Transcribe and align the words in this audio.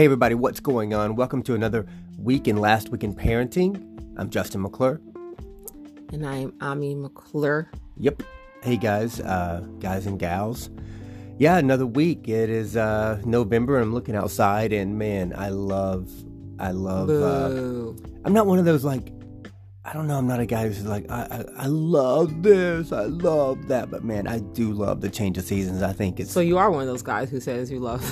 Hey, 0.00 0.06
everybody, 0.06 0.34
what's 0.34 0.60
going 0.60 0.94
on? 0.94 1.14
Welcome 1.14 1.42
to 1.42 1.52
another 1.52 1.84
week 2.16 2.48
in 2.48 2.56
Last 2.56 2.88
Week 2.88 3.04
in 3.04 3.14
Parenting. 3.14 4.14
I'm 4.16 4.30
Justin 4.30 4.62
McClure. 4.62 4.98
And 6.10 6.26
I'm 6.26 6.54
Ami 6.62 6.94
McClure. 6.94 7.70
Yep. 7.98 8.22
Hey, 8.62 8.78
guys, 8.78 9.20
uh, 9.20 9.62
guys 9.78 10.06
and 10.06 10.18
gals. 10.18 10.70
Yeah, 11.36 11.58
another 11.58 11.84
week. 11.84 12.26
It 12.30 12.48
is 12.48 12.78
uh, 12.78 13.20
November. 13.26 13.78
I'm 13.78 13.92
looking 13.92 14.16
outside, 14.16 14.72
and 14.72 14.98
man, 14.98 15.34
I 15.36 15.50
love, 15.50 16.10
I 16.58 16.70
love. 16.70 17.10
Uh, 17.10 17.92
I'm 18.24 18.32
not 18.32 18.46
one 18.46 18.58
of 18.58 18.64
those 18.64 18.86
like 18.86 19.12
I 19.84 19.94
don't 19.94 20.06
know. 20.06 20.18
I'm 20.18 20.26
not 20.26 20.40
a 20.40 20.46
guy 20.46 20.66
who's 20.66 20.84
like, 20.84 21.10
I, 21.10 21.22
I, 21.22 21.64
I, 21.64 21.66
love 21.66 22.42
this, 22.42 22.92
I 22.92 23.04
love 23.04 23.68
that, 23.68 23.90
but 23.90 24.04
man, 24.04 24.26
I 24.26 24.40
do 24.40 24.72
love 24.72 25.00
the 25.00 25.08
change 25.08 25.38
of 25.38 25.44
seasons. 25.44 25.82
I 25.82 25.94
think 25.94 26.20
it's. 26.20 26.30
So 26.30 26.40
you 26.40 26.58
are 26.58 26.70
one 26.70 26.82
of 26.82 26.86
those 26.86 27.02
guys 27.02 27.30
who 27.30 27.40
says 27.40 27.70
you 27.70 27.80
love. 27.80 28.04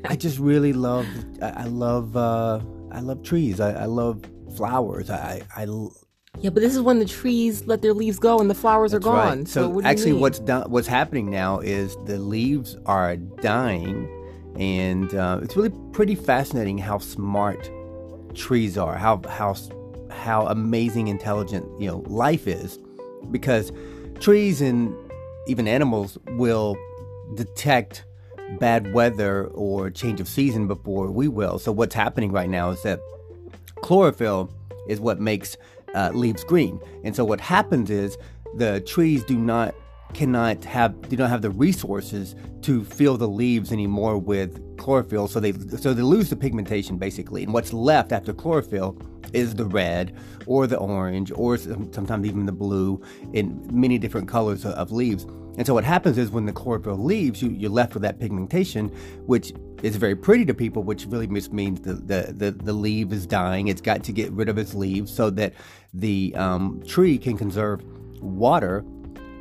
I 0.04 0.16
just 0.16 0.38
really 0.38 0.74
love. 0.74 1.06
I, 1.40 1.48
I 1.48 1.64
love. 1.64 2.16
uh 2.16 2.60
I 2.96 3.00
love 3.00 3.22
trees. 3.22 3.60
I, 3.60 3.72
I 3.72 3.84
love 3.84 4.24
flowers. 4.56 5.10
I, 5.10 5.42
I. 5.54 5.66
Yeah, 6.38 6.50
but 6.50 6.62
this 6.62 6.74
is 6.74 6.80
when 6.80 6.98
the 6.98 7.04
trees 7.04 7.66
let 7.66 7.82
their 7.82 7.92
leaves 7.92 8.18
go 8.18 8.40
and 8.40 8.48
the 8.48 8.54
flowers 8.54 8.94
are 8.94 8.98
gone. 8.98 9.38
Right. 9.38 9.48
So, 9.48 9.62
so 9.62 9.68
what 9.68 9.84
actually, 9.84 10.14
what's 10.14 10.38
done, 10.38 10.70
what's 10.70 10.86
happening 10.86 11.30
now 11.30 11.60
is 11.60 11.96
the 12.04 12.18
leaves 12.18 12.76
are 12.86 13.16
dying, 13.16 14.08
and 14.58 15.14
uh, 15.14 15.40
it's 15.42 15.56
really 15.56 15.72
pretty 15.92 16.14
fascinating 16.14 16.78
how 16.78 16.98
smart 16.98 17.70
trees 18.34 18.78
are. 18.78 18.96
How 18.96 19.20
how 19.28 19.54
how 20.10 20.46
amazing 20.46 21.08
intelligent 21.08 21.66
you 21.80 21.88
know 21.88 21.98
life 22.06 22.46
is 22.46 22.78
because 23.30 23.72
trees 24.20 24.60
and 24.60 24.94
even 25.46 25.68
animals 25.68 26.18
will 26.32 26.76
detect 27.34 28.04
bad 28.60 28.92
weather 28.92 29.46
or 29.48 29.90
change 29.90 30.20
of 30.20 30.28
season 30.28 30.66
before 30.66 31.10
we 31.10 31.28
will. 31.28 31.58
So 31.58 31.72
what's 31.72 31.94
happening 31.94 32.32
right 32.32 32.48
now 32.48 32.70
is 32.70 32.82
that 32.82 33.00
chlorophyll 33.82 34.50
is 34.88 35.00
what 35.00 35.20
makes 35.20 35.56
uh, 35.94 36.10
leaves 36.14 36.44
green. 36.44 36.80
And 37.04 37.14
so 37.16 37.24
what 37.24 37.40
happens 37.40 37.90
is 37.90 38.16
the 38.54 38.80
trees 38.80 39.24
do 39.24 39.36
not 39.36 39.74
cannot 40.14 40.64
have 40.64 41.08
do 41.08 41.16
not 41.16 41.28
have 41.28 41.42
the 41.42 41.50
resources 41.50 42.36
to 42.62 42.84
fill 42.84 43.16
the 43.16 43.28
leaves 43.28 43.72
anymore 43.72 44.16
with 44.16 44.60
chlorophyll 44.76 45.28
so 45.28 45.40
they 45.40 45.52
so 45.52 45.92
they 45.92 46.02
lose 46.02 46.30
the 46.30 46.36
pigmentation 46.36 46.96
basically 46.96 47.42
and 47.42 47.52
what's 47.52 47.72
left 47.72 48.12
after 48.12 48.32
chlorophyll 48.32 48.96
is 49.32 49.54
the 49.54 49.64
red 49.64 50.16
or 50.46 50.66
the 50.66 50.76
orange 50.76 51.32
or 51.34 51.56
sometimes 51.56 52.26
even 52.26 52.46
the 52.46 52.52
blue 52.52 53.00
in 53.32 53.68
many 53.70 53.98
different 53.98 54.28
colors 54.28 54.64
of 54.64 54.92
leaves. 54.92 55.24
And 55.58 55.66
so 55.66 55.74
what 55.74 55.84
happens 55.84 56.18
is 56.18 56.30
when 56.30 56.44
the 56.44 56.52
chlorophyll 56.52 56.98
leaves, 56.98 57.42
you, 57.42 57.50
you're 57.50 57.70
left 57.70 57.94
with 57.94 58.02
that 58.02 58.18
pigmentation, 58.18 58.88
which 59.26 59.52
is 59.82 59.96
very 59.96 60.14
pretty 60.14 60.44
to 60.46 60.54
people, 60.54 60.82
which 60.82 61.06
really 61.06 61.26
just 61.26 61.52
means 61.52 61.80
the, 61.80 61.94
the, 61.94 62.32
the, 62.32 62.50
the 62.50 62.72
leaf 62.72 63.12
is 63.12 63.26
dying. 63.26 63.68
It's 63.68 63.80
got 63.80 64.04
to 64.04 64.12
get 64.12 64.30
rid 64.32 64.48
of 64.48 64.58
its 64.58 64.74
leaves 64.74 65.12
so 65.12 65.30
that 65.30 65.54
the 65.94 66.34
um, 66.36 66.82
tree 66.86 67.16
can 67.16 67.38
conserve 67.38 67.82
water 68.20 68.84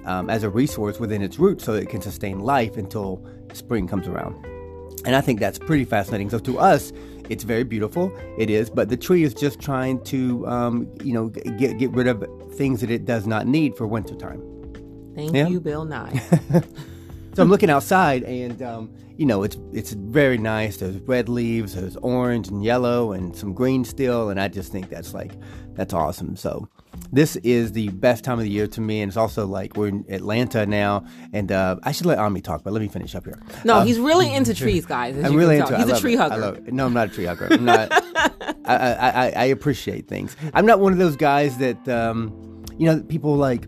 um, 0.05 0.29
as 0.29 0.43
a 0.43 0.49
resource 0.49 0.99
within 0.99 1.21
its 1.21 1.37
roots 1.37 1.63
so 1.65 1.73
it 1.73 1.89
can 1.89 2.01
sustain 2.01 2.39
life 2.39 2.77
until 2.77 3.25
spring 3.53 3.87
comes 3.87 4.07
around. 4.07 4.54
And 5.05 5.15
I 5.15 5.21
think 5.21 5.39
that's 5.39 5.59
pretty 5.59 5.85
fascinating. 5.85 6.29
So 6.29 6.39
to 6.39 6.59
us, 6.59 6.91
it's 7.29 7.43
very 7.43 7.63
beautiful. 7.63 8.15
It 8.37 8.49
is, 8.49 8.69
but 8.69 8.89
the 8.89 8.97
tree 8.97 9.23
is 9.23 9.33
just 9.33 9.59
trying 9.59 10.03
to, 10.05 10.45
um, 10.47 10.87
you 11.03 11.13
know, 11.13 11.29
get 11.29 11.77
get 11.77 11.91
rid 11.91 12.07
of 12.07 12.23
things 12.53 12.81
that 12.81 12.91
it 12.91 13.05
does 13.05 13.25
not 13.25 13.47
need 13.47 13.75
for 13.75 13.87
wintertime. 13.87 14.41
Thank 15.15 15.33
yeah? 15.33 15.47
you, 15.47 15.59
Bill 15.59 15.85
Nye. 15.85 16.17
so 17.33 17.41
I'm 17.41 17.49
looking 17.49 17.69
outside, 17.69 18.23
and 18.23 18.61
um, 18.61 18.93
you 19.17 19.25
know, 19.25 19.43
it's 19.43 19.57
it's 19.73 19.93
very 19.93 20.37
nice. 20.37 20.77
There's 20.77 20.97
red 20.97 21.29
leaves, 21.29 21.75
there's 21.75 21.95
orange 21.97 22.49
and 22.49 22.63
yellow, 22.63 23.13
and 23.13 23.35
some 23.35 23.53
green 23.53 23.85
still, 23.85 24.29
and 24.29 24.39
I 24.39 24.47
just 24.47 24.71
think 24.71 24.89
that's 24.89 25.13
like 25.13 25.31
that's 25.73 25.93
awesome. 25.93 26.35
So 26.35 26.67
this 27.11 27.35
is 27.37 27.71
the 27.71 27.89
best 27.89 28.23
time 28.23 28.37
of 28.37 28.43
the 28.43 28.49
year 28.49 28.67
to 28.67 28.81
me, 28.81 29.01
and 29.01 29.09
it's 29.09 29.17
also 29.17 29.45
like 29.45 29.77
we're 29.77 29.87
in 29.87 30.05
Atlanta 30.09 30.65
now, 30.65 31.05
and 31.33 31.51
uh, 31.51 31.77
I 31.83 31.91
should 31.91 32.05
let 32.05 32.17
Ami 32.17 32.41
talk, 32.41 32.63
but 32.63 32.73
let 32.73 32.81
me 32.81 32.87
finish 32.87 33.15
up 33.15 33.25
here. 33.25 33.39
No, 33.63 33.75
uh, 33.75 33.85
he's 33.85 33.99
really 33.99 34.33
into 34.33 34.53
trees, 34.53 34.85
guys. 34.85 35.17
I'm 35.23 35.35
really 35.35 35.57
into. 35.57 35.77
He's 35.77 35.89
a 35.89 35.99
tree 35.99 36.13
it. 36.13 36.17
hugger. 36.17 36.59
No, 36.71 36.85
I'm 36.85 36.93
not 36.93 37.09
a 37.09 37.11
tree 37.11 37.25
hugger. 37.25 37.47
I'm 37.51 37.65
not. 37.65 37.89
I, 38.65 38.75
I, 38.75 39.33
I, 39.35 39.45
appreciate 39.45 40.07
things. 40.07 40.35
I'm 40.53 40.65
not 40.65 40.79
one 40.79 40.91
of 40.91 40.97
those 40.97 41.15
guys 41.15 41.57
that 41.59 41.87
um, 41.87 42.65
you 42.77 42.87
know 42.87 43.01
people 43.03 43.35
like 43.35 43.67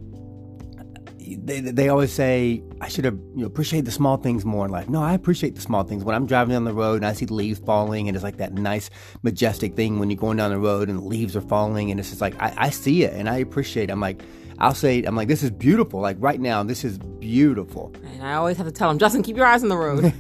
they, 1.48 1.62
they 1.62 1.90
always 1.90 2.12
say 2.12 2.62
I 2.82 2.90
should 2.90 3.06
have 3.06 3.16
you 3.34 3.42
know 3.42 3.48
appreciate 3.48 3.86
the 3.86 3.92
small 3.92 4.18
things 4.18 4.44
more 4.44 4.66
in 4.66 4.72
life. 4.72 4.90
No, 4.90 5.02
I 5.02 5.14
appreciate 5.14 5.56
the 5.56 5.62
small 5.62 5.84
things. 5.84 6.04
When 6.04 6.14
I'm 6.14 6.26
driving 6.26 6.54
down 6.54 6.66
the 6.66 6.74
road 6.74 6.96
and 6.96 7.06
I 7.06 7.14
see 7.14 7.26
the 7.26 7.34
leaves 7.34 7.60
falling, 7.60 8.08
and 8.08 8.16
it's 8.16 8.24
like 8.24 8.38
that 8.38 8.54
nice 8.54 8.90
majestic 9.24 9.76
thing 9.76 9.98
when 9.98 10.10
you're 10.10 10.20
going 10.20 10.38
down 10.38 10.52
the 10.52 10.60
road 10.60 10.90
and 10.90 11.00
the 11.00 11.04
leaves 11.04 11.36
are 11.36 11.42
falling, 11.42 11.90
and 11.90 12.00
it's 12.00 12.10
just 12.10 12.22
like 12.22 12.40
I, 12.42 12.54
I 12.58 12.70
see 12.70 13.04
it 13.04 13.14
and 13.14 13.30
I 13.30 13.38
appreciate. 13.38 13.90
It. 13.90 13.94
I'm 13.94 14.02
like. 14.02 14.22
I'll 14.60 14.74
say, 14.74 15.04
I'm 15.04 15.16
like, 15.16 15.28
this 15.28 15.44
is 15.44 15.52
beautiful. 15.52 16.00
Like 16.00 16.18
right 16.20 16.42
now, 16.42 16.64
this 16.64 16.84
is 16.84 16.98
beautiful. 16.98 17.94
And 18.04 18.24
I 18.24 18.34
always 18.34 18.58
have 18.58 18.66
to 18.66 18.72
tell 18.72 18.90
him, 18.90 18.98
Justin, 18.98 19.22
keep 19.22 19.38
your 19.38 19.46
eyes 19.46 19.62
on 19.62 19.70
the 19.70 19.78
road. 19.78 20.12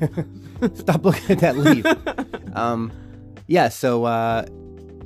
Stop 0.77 1.05
looking 1.05 1.31
at 1.31 1.39
that 1.39 1.57
leaf. 1.57 1.83
um, 2.55 2.91
yeah, 3.47 3.69
so 3.69 4.03
uh, 4.03 4.45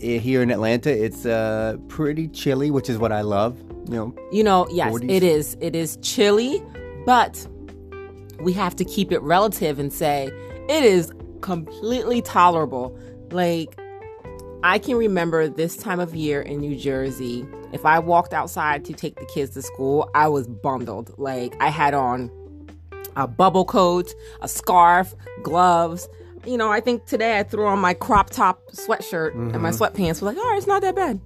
here 0.02 0.42
in 0.42 0.52
Atlanta, 0.52 0.92
it's 0.92 1.26
uh, 1.26 1.78
pretty 1.88 2.28
chilly, 2.28 2.72
which 2.72 2.90
is 2.90 2.98
what 2.98 3.14
I 3.14 3.22
love 3.22 3.58
you 3.91 3.97
know. 3.97 4.16
You 4.31 4.44
know, 4.44 4.68
yes, 4.72 4.94
40s. 4.94 5.09
it 5.09 5.24
is. 5.24 5.57
It 5.59 5.75
is 5.75 5.97
chilly, 6.02 6.63
but 7.06 7.46
we 8.40 8.53
have 8.53 8.75
to 8.78 8.85
keep 8.85 9.12
it 9.12 9.22
relative 9.22 9.79
and 9.79 9.91
say 9.91 10.28
it 10.69 10.84
is 10.84 11.12
completely 11.41 12.22
tolerable. 12.22 12.97
Like 13.31 13.78
I 14.63 14.79
can 14.79 14.96
remember 14.96 15.47
this 15.50 15.75
time 15.75 16.00
of 16.00 16.16
year 16.16 16.41
in 16.41 16.59
New 16.59 16.75
Jersey, 16.75 17.46
if 17.74 17.85
I 17.85 18.00
walked 18.00 18.34
outside 18.34 18.85
to 18.85 18.94
take 18.94 19.19
the 19.19 19.25
kids 19.25 19.53
to 19.56 19.62
school, 19.62 20.09
I 20.16 20.28
was 20.28 20.47
bundled. 20.47 21.13
Like 21.18 21.56
I 21.59 21.69
had 21.69 21.94
on 21.94 22.31
a 23.16 23.28
bubble 23.28 23.66
coat, 23.66 24.13
a 24.41 24.47
scarf, 24.47 25.13
gloves. 25.44 26.08
You 26.46 26.58
know, 26.58 26.72
I 26.72 26.79
think 26.79 27.06
today 27.06 27.40
I 27.40 27.44
threw 27.44 27.68
on 27.68 27.79
my 27.79 27.94
crop 27.94 28.29
top 28.29 28.72
sweatshirt 28.72 29.31
mm-hmm. 29.31 29.53
and 29.53 29.62
my 29.62 29.72
mm-hmm. 29.72 29.84
sweatpants. 29.84 30.09
Was 30.09 30.23
like, 30.23 30.38
right, 30.38 30.56
it's 30.58 30.68
not 30.68 30.81
that 30.81 30.96
bad 30.96 31.19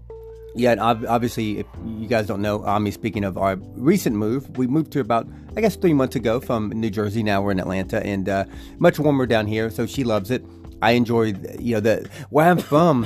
yeah, 0.56 0.76
obviously, 0.80 1.60
if 1.60 1.66
you 1.86 2.08
guys 2.08 2.28
don't 2.28 2.42
know, 2.42 2.64
Ami, 2.64 2.92
speaking 2.92 3.24
of 3.24 3.38
our 3.38 3.58
recent 3.76 4.16
move, 4.16 4.58
we 4.58 4.68
moved 4.68 4.92
to 4.94 5.02
about, 5.02 5.28
I 5.58 5.62
guess, 5.62 5.76
three 5.76 5.94
months 5.94 6.16
ago 6.16 6.40
from 6.40 6.70
New 6.70 6.90
Jersey. 6.90 7.24
Now 7.24 7.42
we're 7.42 7.52
in 7.52 7.60
Atlanta, 7.60 8.06
and 8.06 8.30
uh, 8.30 8.46
much 8.80 8.98
warmer 8.98 9.26
down 9.26 9.48
here, 9.48 9.70
so 9.70 9.86
she 9.86 10.04
loves 10.04 10.32
it. 10.32 10.46
I 10.82 10.92
enjoy, 10.92 11.34
you 11.60 11.76
know, 11.76 11.80
the 11.82 12.10
where 12.30 12.50
I'm 12.50 12.58
from, 12.58 13.06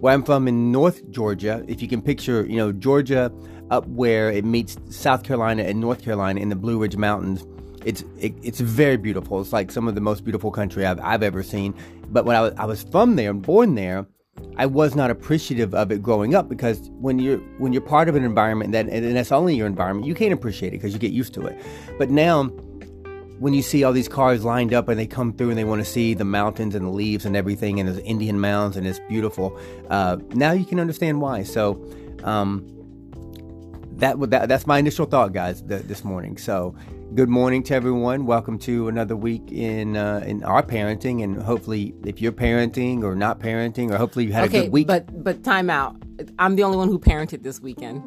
where 0.00 0.14
I'm 0.14 0.22
from 0.22 0.46
in 0.46 0.70
North 0.70 1.10
Georgia. 1.10 1.64
If 1.66 1.82
you 1.82 1.88
can 1.88 2.00
picture, 2.00 2.46
you 2.46 2.56
know, 2.56 2.70
Georgia 2.72 3.32
up 3.70 3.86
where 3.88 4.30
it 4.30 4.44
meets 4.44 4.76
South 4.90 5.22
Carolina 5.24 5.62
and 5.62 5.80
North 5.80 6.02
Carolina 6.02 6.40
in 6.40 6.48
the 6.48 6.56
Blue 6.56 6.78
Ridge 6.78 6.96
Mountains. 6.96 7.44
It's 7.84 8.02
it, 8.18 8.34
it's 8.42 8.60
very 8.60 8.96
beautiful. 8.96 9.40
It's 9.40 9.52
like 9.52 9.70
some 9.70 9.88
of 9.88 9.94
the 9.94 10.00
most 10.00 10.24
beautiful 10.24 10.50
country 10.50 10.86
I've, 10.86 11.00
I've 11.00 11.22
ever 11.22 11.42
seen. 11.42 11.74
But 12.08 12.24
when 12.24 12.36
I 12.36 12.40
was, 12.40 12.54
I 12.56 12.64
was 12.66 12.82
from 12.84 13.16
there 13.16 13.30
and 13.30 13.42
born 13.42 13.74
there, 13.74 14.06
I 14.56 14.66
was 14.66 14.94
not 14.94 15.10
appreciative 15.10 15.74
of 15.74 15.90
it 15.90 16.02
growing 16.02 16.34
up 16.34 16.48
because 16.48 16.90
when 17.00 17.18
you're 17.18 17.38
when 17.58 17.72
you're 17.72 17.82
part 17.82 18.08
of 18.08 18.14
an 18.14 18.24
environment 18.24 18.72
that 18.72 18.88
and 18.88 19.16
that's 19.16 19.32
only 19.32 19.56
your 19.56 19.66
environment, 19.66 20.06
you 20.06 20.14
can't 20.14 20.32
appreciate 20.32 20.68
it 20.68 20.78
because 20.78 20.92
you 20.92 20.98
get 20.98 21.12
used 21.12 21.34
to 21.34 21.46
it. 21.46 21.60
But 21.98 22.10
now 22.10 22.44
when 23.40 23.52
you 23.52 23.62
see 23.62 23.82
all 23.82 23.92
these 23.92 24.08
cars 24.08 24.44
lined 24.44 24.72
up 24.72 24.88
and 24.88 24.98
they 24.98 25.06
come 25.06 25.32
through 25.32 25.50
and 25.50 25.58
they 25.58 25.64
want 25.64 25.84
to 25.84 25.90
see 25.90 26.14
the 26.14 26.24
mountains 26.24 26.74
and 26.74 26.86
the 26.86 26.90
leaves 26.90 27.24
and 27.24 27.36
everything 27.36 27.80
and 27.80 27.88
there's 27.88 27.98
Indian 27.98 28.40
mounds 28.40 28.76
and 28.76 28.86
it's 28.86 29.00
beautiful, 29.08 29.58
uh, 29.90 30.16
now 30.30 30.52
you 30.52 30.64
can 30.64 30.78
understand 30.78 31.20
why. 31.20 31.42
So 31.42 31.84
um, 32.22 32.64
that, 33.96 34.18
that 34.30 34.48
that's 34.48 34.66
my 34.66 34.78
initial 34.78 35.06
thought, 35.06 35.32
guys, 35.32 35.62
th- 35.62 35.82
this 35.82 36.04
morning. 36.04 36.36
So 36.36 36.76
Good 37.14 37.28
morning 37.28 37.62
to 37.64 37.74
everyone. 37.76 38.26
Welcome 38.26 38.58
to 38.60 38.88
another 38.88 39.14
week 39.14 39.52
in 39.52 39.96
uh, 39.96 40.24
in 40.26 40.42
our 40.42 40.64
parenting, 40.64 41.22
and 41.22 41.40
hopefully, 41.40 41.94
if 42.04 42.20
you're 42.20 42.32
parenting 42.32 43.04
or 43.04 43.14
not 43.14 43.38
parenting, 43.38 43.92
or 43.92 43.98
hopefully 43.98 44.24
you 44.24 44.32
had 44.32 44.48
okay, 44.48 44.58
a 44.58 44.62
good 44.62 44.72
week. 44.72 44.88
But 44.88 45.22
but 45.22 45.44
time 45.44 45.70
out. 45.70 45.94
I'm 46.40 46.56
the 46.56 46.64
only 46.64 46.76
one 46.76 46.88
who 46.88 46.98
parented 46.98 47.44
this 47.44 47.60
weekend. 47.60 48.02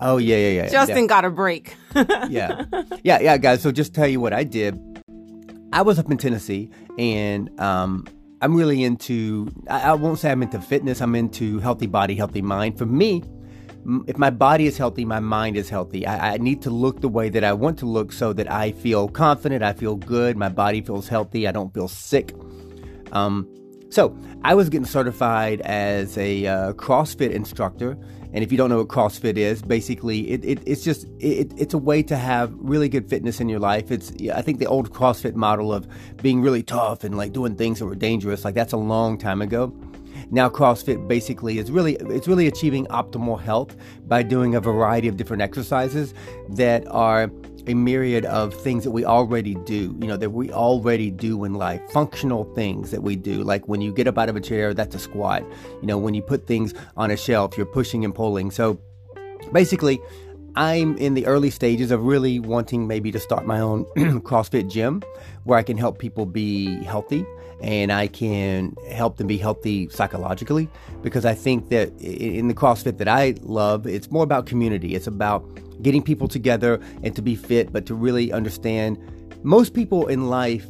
Oh 0.00 0.16
yeah, 0.16 0.34
yeah, 0.38 0.62
yeah. 0.62 0.68
Justin 0.70 1.02
yeah. 1.02 1.06
got 1.06 1.24
a 1.24 1.30
break. 1.30 1.76
yeah, 1.94 2.64
yeah, 3.04 3.20
yeah, 3.20 3.36
guys. 3.36 3.62
So 3.62 3.70
just 3.70 3.94
tell 3.94 4.08
you 4.08 4.18
what 4.18 4.32
I 4.32 4.42
did. 4.42 4.76
I 5.72 5.82
was 5.82 6.00
up 6.00 6.10
in 6.10 6.18
Tennessee, 6.18 6.68
and 6.98 7.60
um, 7.60 8.08
I'm 8.40 8.56
really 8.56 8.82
into. 8.82 9.46
I, 9.70 9.82
I 9.82 9.92
won't 9.92 10.18
say 10.18 10.32
I'm 10.32 10.42
into 10.42 10.60
fitness. 10.60 11.00
I'm 11.00 11.14
into 11.14 11.60
healthy 11.60 11.86
body, 11.86 12.16
healthy 12.16 12.42
mind. 12.42 12.76
For 12.76 12.86
me, 12.86 13.22
if 14.06 14.18
my 14.18 14.30
body 14.30 14.66
is 14.66 14.76
healthy, 14.76 15.04
my 15.04 15.20
mind 15.20 15.56
is 15.56 15.68
healthy. 15.68 16.06
I, 16.06 16.34
I, 16.34 16.36
need 16.38 16.62
to 16.62 16.70
look 16.70 17.00
the 17.00 17.08
way 17.08 17.28
that 17.30 17.44
I 17.44 17.52
want 17.52 17.78
to 17.78 17.86
look 17.86 18.12
so 18.12 18.32
that 18.34 18.50
I 18.50 18.72
feel 18.72 19.08
confident, 19.08 19.62
I 19.62 19.72
feel 19.72 19.96
good, 19.96 20.36
my 20.36 20.48
body 20.48 20.80
feels 20.82 21.08
healthy, 21.08 21.48
I 21.48 21.52
don't 21.52 21.72
feel 21.72 21.88
sick. 21.88 22.34
Um, 23.12 23.48
so 23.90 24.16
I 24.44 24.54
was 24.54 24.68
getting 24.68 24.86
certified 24.86 25.60
as 25.62 26.18
a 26.18 26.46
uh, 26.46 26.72
CrossFit 26.74 27.30
instructor, 27.30 27.96
And 28.32 28.44
if 28.44 28.52
you 28.52 28.58
don't 28.58 28.68
know 28.68 28.78
what 28.78 28.88
CrossFit 28.88 29.38
is, 29.38 29.62
basically 29.62 30.30
it, 30.30 30.44
it 30.44 30.58
it's 30.66 30.84
just 30.84 31.06
it, 31.18 31.52
it's 31.56 31.72
a 31.72 31.78
way 31.78 32.02
to 32.04 32.16
have 32.16 32.52
really 32.56 32.88
good 32.88 33.08
fitness 33.08 33.40
in 33.40 33.48
your 33.48 33.60
life. 33.60 33.90
It's 33.90 34.12
I 34.34 34.42
think 34.42 34.58
the 34.58 34.66
old 34.66 34.92
CrossFit 34.92 35.34
model 35.34 35.72
of 35.72 35.88
being 36.20 36.42
really 36.42 36.62
tough 36.62 37.04
and 37.04 37.16
like 37.16 37.32
doing 37.32 37.56
things 37.56 37.78
that 37.78 37.86
were 37.86 37.94
dangerous, 37.94 38.44
like 38.44 38.54
that's 38.54 38.74
a 38.74 38.78
long 38.78 39.16
time 39.16 39.40
ago. 39.40 39.72
Now 40.30 40.48
CrossFit 40.48 41.08
basically 41.08 41.58
is 41.58 41.70
really 41.70 41.94
it's 41.94 42.28
really 42.28 42.46
achieving 42.46 42.86
optimal 42.86 43.40
health 43.40 43.76
by 44.06 44.22
doing 44.22 44.54
a 44.54 44.60
variety 44.60 45.08
of 45.08 45.16
different 45.16 45.42
exercises 45.42 46.12
that 46.50 46.86
are 46.88 47.30
a 47.68 47.74
myriad 47.74 48.24
of 48.24 48.54
things 48.54 48.82
that 48.84 48.90
we 48.90 49.04
already 49.04 49.54
do, 49.54 49.94
you 50.00 50.06
know, 50.06 50.16
that 50.16 50.30
we 50.30 50.50
already 50.50 51.10
do 51.10 51.44
in 51.44 51.54
life, 51.54 51.80
functional 51.90 52.44
things 52.54 52.90
that 52.90 53.02
we 53.02 53.14
do. 53.14 53.44
Like 53.44 53.68
when 53.68 53.82
you 53.82 53.92
get 53.92 54.06
up 54.06 54.16
out 54.16 54.30
of 54.30 54.36
a 54.36 54.40
chair, 54.40 54.72
that's 54.72 54.94
a 54.94 54.98
squat. 54.98 55.44
You 55.80 55.86
know, 55.86 55.98
when 55.98 56.14
you 56.14 56.22
put 56.22 56.46
things 56.46 56.72
on 56.96 57.10
a 57.10 57.16
shelf, 57.16 57.56
you're 57.56 57.66
pushing 57.66 58.04
and 58.04 58.14
pulling. 58.14 58.50
So 58.50 58.80
basically, 59.52 60.00
I'm 60.56 60.96
in 60.96 61.14
the 61.14 61.26
early 61.26 61.50
stages 61.50 61.90
of 61.90 62.04
really 62.04 62.40
wanting 62.40 62.86
maybe 62.86 63.12
to 63.12 63.20
start 63.20 63.46
my 63.46 63.60
own 63.60 63.84
CrossFit 63.96 64.70
gym 64.70 65.02
where 65.44 65.58
I 65.58 65.62
can 65.62 65.76
help 65.76 65.98
people 65.98 66.24
be 66.26 66.82
healthy 66.84 67.24
and 67.60 67.92
I 67.92 68.06
can 68.06 68.76
help 68.90 69.16
them 69.16 69.26
be 69.26 69.36
healthy 69.36 69.88
psychologically 69.88 70.68
because 71.02 71.24
I 71.24 71.34
think 71.34 71.70
that 71.70 71.90
in 72.00 72.48
the 72.48 72.54
CrossFit 72.54 72.98
that 72.98 73.08
I 73.08 73.34
love, 73.42 73.86
it's 73.86 74.10
more 74.10 74.24
about 74.24 74.46
community. 74.46 74.94
It's 74.94 75.06
about 75.06 75.44
getting 75.82 76.02
people 76.02 76.28
together 76.28 76.80
and 77.02 77.14
to 77.16 77.22
be 77.22 77.34
fit, 77.34 77.72
but 77.72 77.86
to 77.86 77.94
really 77.94 78.32
understand 78.32 78.98
most 79.42 79.74
people 79.74 80.06
in 80.08 80.28
life 80.28 80.66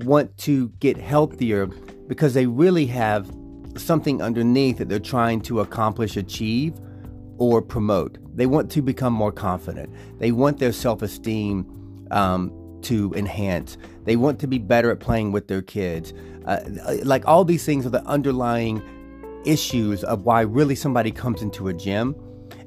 want 0.00 0.36
to 0.38 0.68
get 0.80 0.96
healthier 0.96 1.66
because 2.06 2.34
they 2.34 2.46
really 2.46 2.86
have 2.86 3.30
something 3.76 4.20
underneath 4.20 4.78
that 4.78 4.88
they're 4.88 4.98
trying 4.98 5.40
to 5.42 5.60
accomplish, 5.60 6.16
achieve, 6.16 6.74
or 7.38 7.62
promote. 7.62 8.18
They 8.36 8.46
want 8.46 8.70
to 8.72 8.82
become 8.82 9.12
more 9.12 9.32
confident. 9.32 9.94
They 10.18 10.32
want 10.32 10.58
their 10.58 10.72
self 10.72 11.02
esteem 11.02 12.06
um, 12.10 12.52
to 12.84 13.12
enhance. 13.14 13.76
They 14.04 14.16
want 14.16 14.38
to 14.40 14.46
be 14.46 14.58
better 14.58 14.90
at 14.90 15.00
playing 15.00 15.32
with 15.32 15.48
their 15.48 15.62
kids. 15.62 16.12
Uh, 16.46 16.60
like 17.04 17.26
all 17.26 17.44
these 17.44 17.64
things 17.64 17.86
are 17.86 17.90
the 17.90 18.04
underlying 18.06 18.82
issues 19.44 20.04
of 20.04 20.24
why 20.24 20.42
really 20.42 20.74
somebody 20.74 21.10
comes 21.10 21.42
into 21.42 21.68
a 21.68 21.74
gym. 21.74 22.14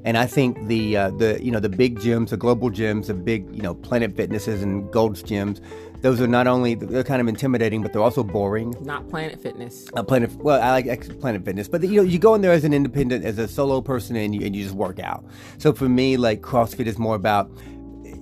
And 0.04 0.18
I 0.18 0.26
think 0.26 0.66
the 0.66 0.96
uh, 0.96 1.10
the 1.10 1.42
you 1.42 1.50
know 1.50 1.60
the 1.60 1.70
big 1.70 1.98
gyms, 1.98 2.28
the 2.28 2.36
global 2.36 2.70
gyms, 2.70 3.06
the 3.06 3.14
big 3.14 3.54
you 3.54 3.62
know 3.62 3.74
Planet 3.74 4.14
Fitnesses 4.14 4.62
and 4.62 4.90
Gold's 4.92 5.22
gyms, 5.22 5.62
those 6.04 6.20
are 6.20 6.26
not 6.26 6.46
only 6.46 6.74
they're 6.74 7.02
kind 7.02 7.22
of 7.22 7.28
intimidating, 7.28 7.80
but 7.80 7.94
they're 7.94 8.02
also 8.02 8.22
boring. 8.22 8.74
Not 8.82 9.08
Planet 9.08 9.40
Fitness. 9.40 9.88
Uh, 9.96 10.02
Planet 10.02 10.30
well, 10.34 10.60
I 10.60 10.72
like 10.72 11.20
Planet 11.20 11.42
Fitness, 11.42 11.68
but 11.68 11.82
you 11.82 11.96
know 11.96 12.02
you 12.02 12.18
go 12.18 12.34
in 12.34 12.42
there 12.42 12.52
as 12.52 12.64
an 12.64 12.74
independent, 12.74 13.24
as 13.24 13.38
a 13.38 13.48
solo 13.48 13.80
person, 13.80 14.14
and 14.14 14.34
you 14.34 14.44
and 14.44 14.54
you 14.54 14.62
just 14.62 14.74
work 14.74 14.98
out. 14.98 15.24
So 15.56 15.72
for 15.72 15.88
me, 15.88 16.18
like 16.18 16.42
CrossFit 16.42 16.86
is 16.86 16.98
more 16.98 17.16
about. 17.16 17.50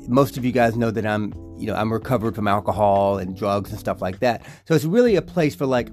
Most 0.08 0.36
of 0.36 0.44
you 0.44 0.50
guys 0.50 0.76
know 0.76 0.90
that 0.90 1.06
I'm 1.06 1.32
you 1.62 1.68
know 1.68 1.74
I'm 1.74 1.92
recovered 1.92 2.34
from 2.34 2.48
alcohol 2.48 3.18
and 3.18 3.36
drugs 3.36 3.70
and 3.70 3.78
stuff 3.78 4.02
like 4.02 4.18
that. 4.20 4.44
So 4.66 4.74
it's 4.74 4.84
really 4.84 5.16
a 5.16 5.22
place 5.22 5.54
for 5.54 5.66
like 5.66 5.88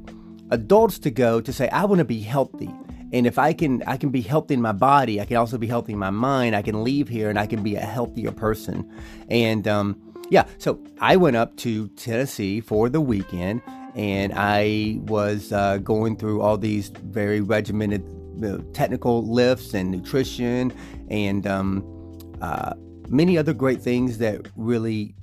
adults 0.51 0.99
to 0.99 1.11
go 1.11 1.39
to 1.41 1.53
say 1.53 1.69
I 1.69 1.85
want 1.85 1.99
to 1.99 2.05
be 2.05 2.19
healthy 2.21 2.73
and 3.11 3.25
if 3.25 3.39
I 3.39 3.53
can 3.53 3.83
I 3.87 3.97
can 3.97 4.09
be 4.09 4.21
healthy 4.21 4.53
in 4.53 4.61
my 4.61 4.71
body, 4.71 5.19
I 5.19 5.25
can 5.25 5.37
also 5.37 5.57
be 5.57 5.67
healthy 5.67 5.93
in 5.93 5.99
my 5.99 6.11
mind. 6.11 6.55
I 6.55 6.61
can 6.61 6.83
leave 6.83 7.07
here 7.07 7.29
and 7.29 7.39
I 7.39 7.47
can 7.47 7.63
be 7.63 7.75
a 7.75 7.81
healthier 7.81 8.31
person. 8.31 8.89
And 9.29 9.67
um, 9.67 9.99
yeah, 10.29 10.45
so 10.59 10.79
I 10.99 11.15
went 11.15 11.35
up 11.35 11.55
to 11.57 11.87
Tennessee 11.89 12.61
for 12.61 12.87
the 12.87 13.01
weekend, 13.01 13.63
and 13.95 14.31
I 14.35 14.99
was 15.01 15.51
uh, 15.51 15.77
going 15.77 16.17
through 16.17 16.41
all 16.41 16.57
these 16.57 16.89
very 16.89 17.41
regimented 17.41 18.05
uh, 18.43 18.59
technical 18.73 19.25
lifts 19.25 19.73
and 19.73 19.89
nutrition 19.89 20.71
and 21.09 21.47
um, 21.47 21.83
uh, 22.41 22.73
many 23.09 23.37
other 23.37 23.53
great 23.53 23.81
things 23.81 24.19
that 24.19 24.47
really 24.55 25.15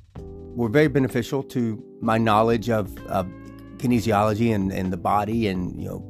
were 0.57 0.69
very 0.69 0.89
beneficial 0.89 1.43
to 1.43 1.83
my 2.01 2.19
knowledge 2.19 2.71
of, 2.71 2.97
of 3.07 3.29
kinesiology 3.77 4.55
and, 4.55 4.73
and 4.73 4.93
the 4.93 4.97
body 4.97 5.47
and 5.49 5.79
you 5.81 5.87
know 5.87 6.05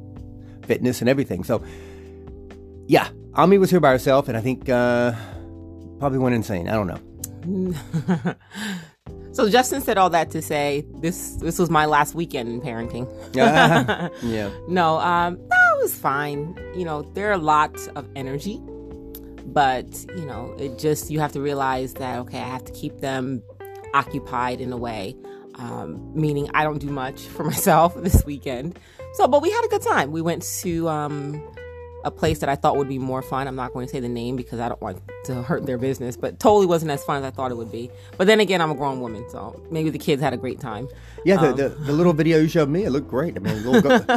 fitness 0.63 1.01
and 1.01 1.09
everything. 1.09 1.43
So, 1.43 1.63
yeah, 2.87 3.09
Ami 3.35 3.57
was 3.57 3.69
here 3.69 3.79
by 3.79 3.91
herself, 3.91 4.27
and 4.27 4.37
I 4.37 4.41
think 4.41 4.69
uh, 4.69 5.13
probably 5.99 6.17
went 6.17 6.33
insane. 6.35 6.69
I 6.69 6.73
don't 6.73 6.87
know. 6.87 6.99
so 9.33 9.49
Justin 9.49 9.81
said 9.81 9.97
all 9.97 10.09
that 10.09 10.31
to 10.31 10.41
say 10.41 10.85
this. 11.01 11.35
This 11.35 11.59
was 11.59 11.69
my 11.69 11.85
last 11.85 12.15
weekend 12.15 12.49
in 12.49 12.61
parenting. 12.61 13.05
yeah. 14.23 14.49
No, 14.67 14.99
um, 14.99 15.37
that 15.37 15.77
was 15.81 15.93
fine. 15.93 16.57
You 16.75 16.85
know, 16.85 17.01
there 17.13 17.31
are 17.31 17.37
lots 17.37 17.87
of 17.87 18.07
energy, 18.15 18.61
but 19.45 20.05
you 20.15 20.25
know, 20.25 20.55
it 20.57 20.79
just 20.79 21.11
you 21.11 21.19
have 21.19 21.33
to 21.33 21.41
realize 21.41 21.95
that 21.95 22.19
okay, 22.19 22.39
I 22.39 22.47
have 22.47 22.63
to 22.65 22.71
keep 22.71 23.01
them 23.01 23.43
occupied 23.97 24.61
in 24.61 24.71
a 24.71 24.77
way. 24.77 25.15
Um, 25.55 26.11
meaning 26.13 26.51
I 26.53 26.63
don't 26.63 26.77
do 26.77 26.89
much 26.89 27.21
for 27.21 27.43
myself 27.51 27.95
this 27.95 28.23
weekend. 28.25 28.77
So, 29.13 29.27
but 29.27 29.41
we 29.41 29.49
had 29.49 29.65
a 29.65 29.69
good 29.69 29.81
time. 29.81 30.11
We 30.11 30.21
went 30.21 30.43
to 30.61 30.87
um, 30.87 31.41
a 32.03 32.11
place 32.11 32.39
that 32.39 32.49
I 32.49 32.55
thought 32.55 32.77
would 32.77 32.87
be 32.87 32.99
more 32.99 33.23
fun. 33.23 33.47
I'm 33.47 33.55
not 33.55 33.73
going 33.73 33.87
to 33.87 33.91
say 33.91 33.99
the 33.99 34.09
name 34.09 34.35
because 34.35 34.59
I 34.59 34.69
don't 34.69 34.81
want 34.81 35.01
to 35.25 35.41
hurt 35.41 35.65
their 35.65 35.79
business, 35.79 36.15
but 36.15 36.39
totally 36.39 36.67
wasn't 36.67 36.91
as 36.91 37.03
fun 37.03 37.17
as 37.17 37.23
I 37.23 37.31
thought 37.31 37.51
it 37.51 37.57
would 37.57 37.71
be. 37.71 37.89
But 38.17 38.27
then 38.27 38.39
again, 38.39 38.61
I'm 38.61 38.69
a 38.69 38.75
grown 38.75 39.01
woman, 39.01 39.27
so 39.29 39.59
maybe 39.71 39.89
the 39.89 39.97
kids 39.97 40.21
had 40.21 40.33
a 40.33 40.37
great 40.37 40.59
time. 40.59 40.87
Yeah, 41.25 41.37
the, 41.37 41.49
um, 41.49 41.57
the, 41.57 41.69
the, 41.69 41.91
little 41.91 42.13
video 42.13 42.39
you 42.39 42.47
showed 42.47 42.69
me, 42.69 42.83
it 42.83 42.91
looked 42.91 43.09
great. 43.09 43.35
I 43.35 43.39
mean, 43.39 43.55
little 43.63 43.81
go, 43.81 43.99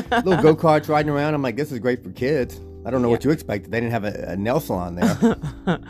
karts 0.54 0.88
riding 0.88 1.10
around. 1.10 1.34
I'm 1.34 1.42
like, 1.42 1.56
this 1.56 1.72
is 1.72 1.78
great 1.78 2.04
for 2.04 2.10
kids. 2.10 2.60
I 2.84 2.90
don't 2.90 3.02
know 3.02 3.08
yeah. 3.08 3.12
what 3.12 3.24
you 3.24 3.30
expected. 3.30 3.72
They 3.72 3.80
didn't 3.80 3.92
have 3.92 4.04
a, 4.04 4.32
a 4.32 4.36
nail 4.36 4.60
salon 4.60 4.96
there. 4.96 5.36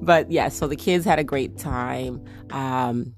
but 0.00 0.30
yeah, 0.30 0.48
so 0.48 0.66
the 0.66 0.76
kids 0.76 1.04
had 1.04 1.18
a 1.18 1.24
great 1.24 1.58
time. 1.58 2.24
Um, 2.50 3.14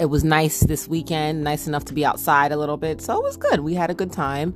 it 0.00 0.06
was 0.06 0.24
nice 0.24 0.60
this 0.60 0.88
weekend, 0.88 1.42
nice 1.42 1.66
enough 1.66 1.84
to 1.86 1.94
be 1.94 2.04
outside 2.04 2.52
a 2.52 2.56
little 2.56 2.76
bit. 2.76 3.00
So 3.00 3.16
it 3.16 3.22
was 3.22 3.36
good. 3.36 3.60
We 3.60 3.74
had 3.74 3.90
a 3.90 3.94
good 3.94 4.12
time. 4.12 4.54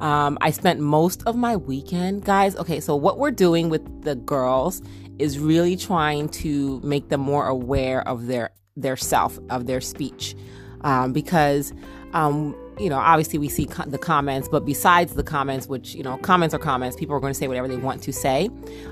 Um, 0.00 0.36
I 0.40 0.50
spent 0.50 0.80
most 0.80 1.22
of 1.26 1.36
my 1.36 1.56
weekend, 1.56 2.24
guys. 2.24 2.56
Okay, 2.56 2.80
so 2.80 2.96
what 2.96 3.18
we're 3.18 3.30
doing 3.30 3.68
with 3.68 4.02
the 4.02 4.16
girls 4.16 4.82
is 5.18 5.38
really 5.38 5.76
trying 5.76 6.28
to 6.28 6.80
make 6.80 7.08
them 7.08 7.20
more 7.20 7.46
aware 7.46 8.06
of 8.06 8.26
their 8.26 8.50
their 8.76 8.96
self, 8.96 9.38
of 9.50 9.66
their 9.66 9.80
speech, 9.80 10.34
um, 10.80 11.12
because 11.12 11.72
um, 12.14 12.56
you 12.82 12.90
know, 12.90 12.98
obviously 12.98 13.38
we 13.38 13.48
see 13.48 13.66
co- 13.66 13.88
the 13.88 13.98
comments, 13.98 14.48
but 14.48 14.64
besides 14.64 15.14
the 15.14 15.22
comments, 15.22 15.68
which, 15.68 15.94
you 15.94 16.02
know, 16.02 16.16
comments 16.18 16.54
are 16.54 16.58
comments, 16.58 16.96
people 16.96 17.14
are 17.14 17.20
going 17.20 17.32
to 17.32 17.38
say 17.38 17.48
whatever 17.48 17.68
they 17.68 17.76
want 17.76 18.02
to 18.02 18.12
say. 18.12 18.50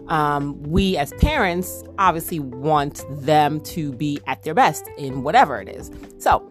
Um, 0.09 0.63
we 0.63 0.97
as 0.97 1.13
parents 1.15 1.83
obviously 1.99 2.39
want 2.39 3.05
them 3.11 3.61
to 3.63 3.93
be 3.93 4.19
at 4.27 4.43
their 4.45 4.55
best 4.55 4.89
in 4.97 5.23
whatever 5.23 5.61
it 5.61 5.69
is. 5.69 5.91
So, 6.19 6.49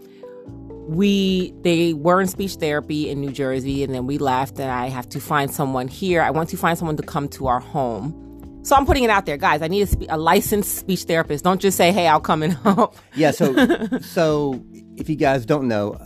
we 0.90 1.54
they 1.62 1.94
were 1.94 2.20
in 2.20 2.28
speech 2.28 2.56
therapy 2.56 3.12
in 3.12 3.22
New 3.22 3.32
Jersey 3.32 3.84
and 3.84 3.94
then 3.94 4.08
we 4.08 4.18
left 4.18 4.60
and 4.60 4.72
I 4.72 4.90
have 4.90 5.08
to 5.10 5.20
find 5.20 5.54
someone 5.54 5.88
here. 5.88 6.22
I 6.22 6.32
want 6.32 6.50
to 6.50 6.58
find 6.58 6.78
someone 6.80 6.98
to 6.98 7.04
come 7.04 7.30
to 7.30 7.46
our 7.46 7.60
home. 7.60 8.26
So 8.64 8.76
I'm 8.76 8.86
putting 8.86 9.04
it 9.04 9.10
out 9.10 9.26
there, 9.26 9.38
guys. 9.38 9.62
I 9.62 9.68
need 9.68 9.84
a, 9.84 9.88
spe- 9.88 10.10
a 10.10 10.18
licensed 10.18 10.80
speech 10.80 11.04
therapist. 11.04 11.44
Don't 11.44 11.62
just 11.62 11.78
say, 11.78 11.92
"Hey, 11.92 12.08
I'll 12.08 12.20
come 12.20 12.44
and 12.44 12.54
help." 12.64 12.96
Yeah. 13.16 13.32
So, 13.32 13.56
so 14.02 14.64
if 14.98 15.10
you 15.10 15.16
guys 15.16 15.46
don't 15.46 15.68
know, 15.68 15.98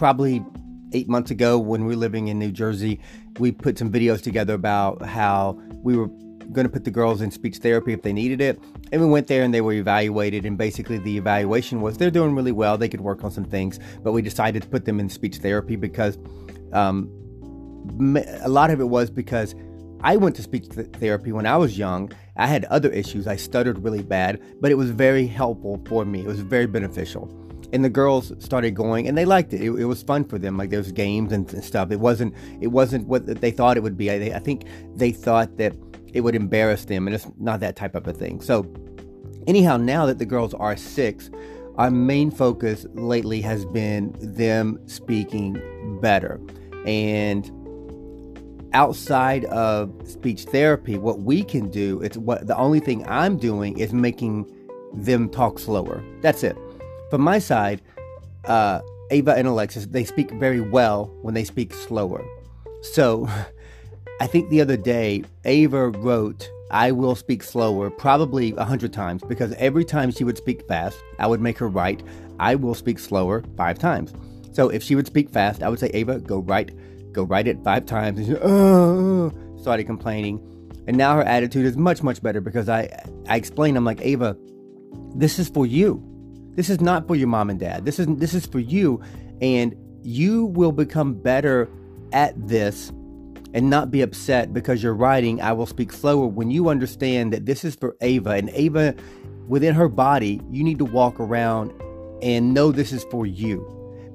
probably 0.00 0.42
eight 0.94 1.10
months 1.10 1.30
ago 1.30 1.58
when 1.58 1.84
we 1.84 1.88
were 1.94 2.00
living 2.00 2.28
in 2.28 2.38
New 2.38 2.50
Jersey, 2.50 2.98
we 3.38 3.52
put 3.52 3.76
some 3.76 3.92
videos 3.92 4.22
together 4.22 4.54
about 4.54 5.02
how 5.02 5.60
we 5.82 5.94
were 5.94 6.06
going 6.52 6.66
to 6.66 6.70
put 6.70 6.84
the 6.84 6.90
girls 6.90 7.20
in 7.20 7.30
speech 7.30 7.58
therapy 7.58 7.92
if 7.92 8.00
they 8.00 8.14
needed 8.14 8.40
it. 8.40 8.58
And 8.92 9.02
we 9.02 9.06
went 9.06 9.26
there 9.26 9.42
and 9.42 9.52
they 9.52 9.60
were 9.60 9.74
evaluated. 9.74 10.46
And 10.46 10.56
basically, 10.56 10.96
the 10.96 11.18
evaluation 11.18 11.82
was 11.82 11.98
they're 11.98 12.10
doing 12.10 12.34
really 12.34 12.50
well. 12.50 12.78
They 12.78 12.88
could 12.88 13.02
work 13.02 13.22
on 13.24 13.30
some 13.30 13.44
things. 13.44 13.78
But 14.02 14.12
we 14.12 14.22
decided 14.22 14.62
to 14.62 14.68
put 14.70 14.86
them 14.86 15.00
in 15.00 15.10
speech 15.10 15.36
therapy 15.36 15.76
because 15.76 16.16
um, 16.72 17.10
a 18.42 18.48
lot 18.48 18.70
of 18.70 18.80
it 18.80 18.88
was 18.88 19.10
because 19.10 19.54
I 20.00 20.16
went 20.16 20.34
to 20.36 20.42
speech 20.42 20.70
th- 20.70 20.86
therapy 20.94 21.30
when 21.30 21.44
I 21.44 21.58
was 21.58 21.76
young. 21.76 22.10
I 22.38 22.46
had 22.46 22.64
other 22.64 22.88
issues. 22.88 23.26
I 23.26 23.36
stuttered 23.36 23.84
really 23.84 24.02
bad, 24.02 24.40
but 24.62 24.70
it 24.70 24.76
was 24.76 24.92
very 24.92 25.26
helpful 25.26 25.78
for 25.86 26.06
me. 26.06 26.20
It 26.20 26.26
was 26.26 26.40
very 26.40 26.66
beneficial 26.66 27.49
and 27.72 27.84
the 27.84 27.90
girls 27.90 28.32
started 28.38 28.72
going 28.72 29.06
and 29.06 29.16
they 29.16 29.24
liked 29.24 29.52
it. 29.52 29.60
it. 29.60 29.70
it 29.70 29.84
was 29.84 30.02
fun 30.02 30.24
for 30.24 30.38
them 30.38 30.56
like 30.56 30.70
there 30.70 30.78
was 30.78 30.92
games 30.92 31.32
and, 31.32 31.48
stuff. 31.64 31.90
It 31.90 32.00
wasn't 32.00 32.34
it 32.60 32.68
wasn't 32.68 33.06
what 33.06 33.26
they 33.26 33.50
thought 33.50 33.76
it 33.76 33.82
would 33.82 33.96
be. 33.96 34.10
I, 34.10 34.36
I, 34.36 34.38
think 34.38 34.64
they 34.96 35.12
thought 35.12 35.56
that 35.58 35.74
it 36.12 36.22
would 36.22 36.34
embarrass 36.34 36.84
them 36.84 37.06
and 37.06 37.14
it's 37.14 37.26
not 37.38 37.60
that 37.60 37.76
type 37.76 37.94
of 37.94 38.06
a 38.06 38.12
thing. 38.12 38.40
So 38.40 38.66
anyhow 39.46 39.76
now 39.76 40.06
that 40.06 40.18
the 40.18 40.26
girls 40.26 40.54
are 40.54 40.76
six 40.76 41.30
our 41.76 41.90
main 41.90 42.30
focus 42.30 42.84
lately 42.94 43.40
has 43.40 43.64
been 43.66 44.14
them 44.20 44.78
speaking 44.86 45.98
better. 46.00 46.40
And 46.84 47.50
outside 48.72 49.44
of 49.46 49.92
speech 50.04 50.44
therapy 50.44 50.96
what 50.96 51.22
we 51.22 51.42
can 51.42 51.68
do 51.70 52.00
it's 52.02 52.16
what 52.16 52.46
the 52.46 52.56
only 52.56 52.78
thing 52.78 53.04
i'm 53.08 53.36
doing 53.36 53.76
is 53.76 53.92
making 53.92 54.48
them 54.92 55.28
talk 55.28 55.58
slower. 55.58 56.04
That's 56.20 56.44
it 56.44 56.56
from 57.10 57.20
my 57.22 57.38
side, 57.38 57.82
uh, 58.44 58.80
Ava 59.10 59.34
and 59.34 59.48
Alexis, 59.48 59.86
they 59.86 60.04
speak 60.04 60.30
very 60.32 60.60
well 60.60 61.06
when 61.22 61.34
they 61.34 61.44
speak 61.44 61.74
slower. 61.74 62.24
So 62.82 63.28
I 64.20 64.26
think 64.26 64.50
the 64.50 64.60
other 64.60 64.76
day, 64.76 65.24
Ava 65.44 65.88
wrote 65.88 66.50
I 66.70 66.92
will 66.92 67.16
speak 67.16 67.42
slower, 67.42 67.90
probably 67.90 68.54
a 68.56 68.64
hundred 68.64 68.92
times, 68.92 69.24
because 69.24 69.52
every 69.54 69.84
time 69.84 70.12
she 70.12 70.22
would 70.22 70.36
speak 70.36 70.66
fast, 70.68 70.96
I 71.18 71.26
would 71.26 71.40
make 71.40 71.58
her 71.58 71.66
write. 71.68 72.02
I 72.38 72.54
will 72.54 72.74
speak 72.74 73.00
slower 73.00 73.42
five 73.56 73.78
times. 73.78 74.14
So 74.52 74.68
if 74.68 74.82
she 74.82 74.94
would 74.94 75.06
speak 75.06 75.30
fast, 75.30 75.62
I 75.62 75.68
would 75.68 75.80
say, 75.80 75.90
Ava, 75.92 76.20
go 76.20 76.38
write, 76.38 76.70
go 77.12 77.24
write 77.24 77.48
it 77.48 77.62
five 77.64 77.86
times. 77.86 78.20
And 78.20 78.28
she 78.28 79.62
started 79.62 79.84
complaining. 79.84 80.38
And 80.86 80.96
now 80.96 81.16
her 81.16 81.24
attitude 81.24 81.66
is 81.66 81.76
much, 81.76 82.02
much 82.02 82.22
better 82.22 82.40
because 82.40 82.68
I, 82.68 82.88
I 83.28 83.36
explained, 83.36 83.76
I'm 83.76 83.84
like, 83.84 84.00
Ava, 84.00 84.36
this 85.16 85.38
is 85.40 85.48
for 85.48 85.66
you. 85.66 86.09
This 86.60 86.68
is 86.68 86.82
not 86.82 87.08
for 87.08 87.16
your 87.16 87.26
mom 87.26 87.48
and 87.48 87.58
dad. 87.58 87.86
This 87.86 87.98
is 87.98 88.06
this 88.18 88.34
is 88.34 88.44
for 88.44 88.58
you. 88.58 89.00
And 89.40 89.74
you 90.02 90.44
will 90.44 90.72
become 90.72 91.14
better 91.14 91.70
at 92.12 92.34
this 92.46 92.92
and 93.54 93.70
not 93.70 93.90
be 93.90 94.02
upset 94.02 94.52
because 94.52 94.82
you're 94.82 94.92
writing, 94.92 95.40
I 95.40 95.54
will 95.54 95.64
speak 95.64 95.90
slower 95.90 96.26
when 96.26 96.50
you 96.50 96.68
understand 96.68 97.32
that 97.32 97.46
this 97.46 97.64
is 97.64 97.76
for 97.76 97.96
Ava. 98.02 98.32
And 98.32 98.50
Ava, 98.50 98.94
within 99.48 99.74
her 99.74 99.88
body, 99.88 100.42
you 100.50 100.62
need 100.62 100.76
to 100.80 100.84
walk 100.84 101.18
around 101.18 101.72
and 102.20 102.52
know 102.52 102.72
this 102.72 102.92
is 102.92 103.04
for 103.04 103.24
you, 103.24 103.66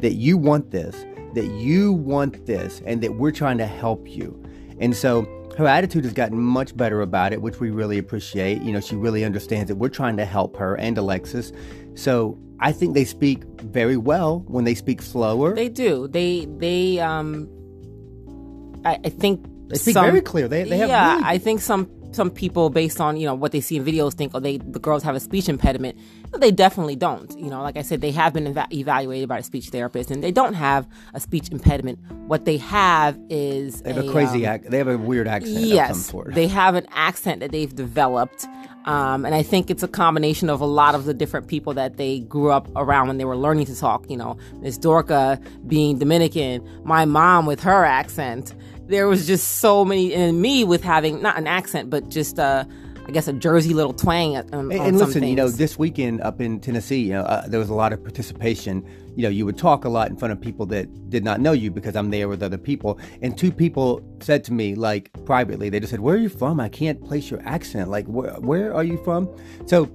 that 0.01 0.13
you 0.13 0.37
want 0.37 0.69
this, 0.69 1.03
that 1.33 1.47
you 1.47 1.93
want 1.93 2.45
this, 2.45 2.79
and 2.85 3.01
that 3.01 3.15
we're 3.15 3.31
trying 3.31 3.57
to 3.57 3.65
help 3.65 4.07
you. 4.07 4.39
And 4.79 4.95
so 4.95 5.23
her 5.57 5.67
attitude 5.67 6.03
has 6.03 6.13
gotten 6.13 6.39
much 6.39 6.75
better 6.75 7.01
about 7.01 7.33
it, 7.33 7.41
which 7.41 7.59
we 7.59 7.69
really 7.69 7.97
appreciate. 7.97 8.61
You 8.61 8.73
know, 8.73 8.81
she 8.81 8.95
really 8.95 9.23
understands 9.23 9.69
that 9.69 9.75
we're 9.75 9.89
trying 9.89 10.17
to 10.17 10.25
help 10.25 10.57
her 10.57 10.75
and 10.75 10.97
Alexis. 10.97 11.51
So 11.95 12.37
I 12.59 12.71
think 12.71 12.93
they 12.93 13.05
speak 13.05 13.43
very 13.61 13.97
well 13.97 14.39
when 14.47 14.65
they 14.65 14.75
speak 14.75 15.01
slower. 15.01 15.55
They 15.55 15.69
do. 15.69 16.07
They 16.07 16.45
they 16.45 16.99
um 16.99 17.49
I, 18.83 18.99
I 19.03 19.09
think 19.09 19.45
they 19.69 19.77
speak 19.77 19.93
some, 19.93 20.05
very 20.05 20.21
clear. 20.21 20.47
They, 20.47 20.63
they 20.63 20.77
have 20.77 20.89
yeah. 20.89 21.13
really 21.13 21.23
I 21.25 21.37
think 21.37 21.61
some 21.61 21.89
some 22.15 22.31
people, 22.31 22.69
based 22.69 23.01
on 23.01 23.17
you 23.17 23.25
know 23.25 23.35
what 23.35 23.51
they 23.51 23.61
see 23.61 23.75
in 23.75 23.85
videos, 23.85 24.13
think 24.13 24.31
oh 24.33 24.39
they 24.39 24.57
the 24.57 24.79
girls 24.79 25.03
have 25.03 25.15
a 25.15 25.19
speech 25.19 25.49
impediment. 25.49 25.97
They 26.37 26.51
definitely 26.51 26.95
don't. 26.95 27.37
You 27.37 27.49
know, 27.49 27.61
like 27.61 27.77
I 27.77 27.81
said, 27.81 28.01
they 28.01 28.11
have 28.11 28.33
been 28.33 28.47
eva- 28.47 28.67
evaluated 28.71 29.29
by 29.29 29.39
a 29.39 29.43
speech 29.43 29.69
therapist, 29.69 30.11
and 30.11 30.23
they 30.23 30.31
don't 30.31 30.53
have 30.53 30.87
a 31.13 31.19
speech 31.19 31.49
impediment. 31.49 31.99
What 32.27 32.45
they 32.45 32.57
have 32.57 33.19
is 33.29 33.81
they 33.81 33.93
have 33.93 34.05
a, 34.05 34.07
a 34.07 34.11
crazy 34.11 34.45
um, 34.45 34.53
accent. 34.53 34.71
They 34.71 34.77
have 34.77 34.87
a 34.87 34.97
weird 34.97 35.27
accent. 35.27 35.57
Yes, 35.57 36.13
they 36.27 36.47
have 36.47 36.75
an 36.75 36.87
accent 36.91 37.41
that 37.41 37.51
they've 37.51 37.73
developed. 37.73 38.47
Um, 38.85 39.25
and 39.25 39.33
I 39.33 39.41
think 39.41 39.71
it's 39.71 39.81
a 39.81 39.87
combination 39.87 40.47
of 40.47 40.61
a 40.61 40.65
lot 40.65 40.93
of 40.93 41.05
the 41.05 41.13
different 41.13 41.47
people 41.47 41.73
that 41.73 41.97
they 41.97 42.19
grew 42.19 42.51
up 42.51 42.69
around 42.75 43.07
when 43.07 43.17
they 43.17 43.25
were 43.25 43.35
learning 43.35 43.65
to 43.65 43.75
talk. 43.75 44.07
You 44.09 44.17
know, 44.17 44.37
Miss 44.61 44.77
Dorca 44.77 45.39
being 45.67 45.97
Dominican, 45.97 46.67
my 46.83 47.05
mom 47.05 47.47
with 47.47 47.61
her 47.63 47.83
accent, 47.83 48.53
there 48.87 49.07
was 49.07 49.27
just 49.27 49.57
so 49.57 49.83
many, 49.83 50.13
and 50.13 50.41
me 50.41 50.63
with 50.63 50.83
having 50.83 51.21
not 51.21 51.37
an 51.37 51.47
accent, 51.47 51.89
but 51.89 52.09
just 52.09 52.39
uh, 52.39 52.65
I 53.07 53.11
guess 53.11 53.27
a 53.27 53.33
Jersey 53.33 53.73
little 53.73 53.93
twang. 53.93 54.35
Um, 54.35 54.71
and, 54.71 54.81
and 54.81 54.97
listen, 54.97 55.23
you 55.23 55.35
know, 55.35 55.49
this 55.49 55.77
weekend 55.77 56.21
up 56.21 56.41
in 56.41 56.59
Tennessee, 56.59 57.01
you 57.01 57.13
know, 57.13 57.21
uh, 57.21 57.47
there 57.47 57.59
was 57.59 57.69
a 57.69 57.73
lot 57.73 57.93
of 57.93 58.03
participation. 58.03 58.87
You 59.15 59.23
know, 59.23 59.29
you 59.29 59.45
would 59.45 59.57
talk 59.57 59.85
a 59.85 59.89
lot 59.89 60.09
in 60.09 60.17
front 60.17 60.31
of 60.31 60.41
people 60.41 60.65
that 60.67 61.09
did 61.09 61.23
not 61.23 61.39
know 61.39 61.51
you 61.51 61.71
because 61.71 61.95
I'm 61.95 62.09
there 62.09 62.27
with 62.27 62.43
other 62.43 62.57
people. 62.57 62.99
And 63.21 63.37
two 63.37 63.51
people 63.51 64.01
said 64.19 64.43
to 64.45 64.53
me, 64.53 64.75
like 64.75 65.11
privately, 65.25 65.69
they 65.69 65.79
just 65.79 65.91
said, 65.91 65.99
"Where 65.99 66.15
are 66.15 66.19
you 66.19 66.29
from? 66.29 66.59
I 66.59 66.69
can't 66.69 67.03
place 67.03 67.29
your 67.29 67.41
accent. 67.45 67.89
Like, 67.89 68.05
where 68.07 68.33
where 68.33 68.73
are 68.73 68.83
you 68.83 69.01
from?" 69.03 69.33
So. 69.65 69.89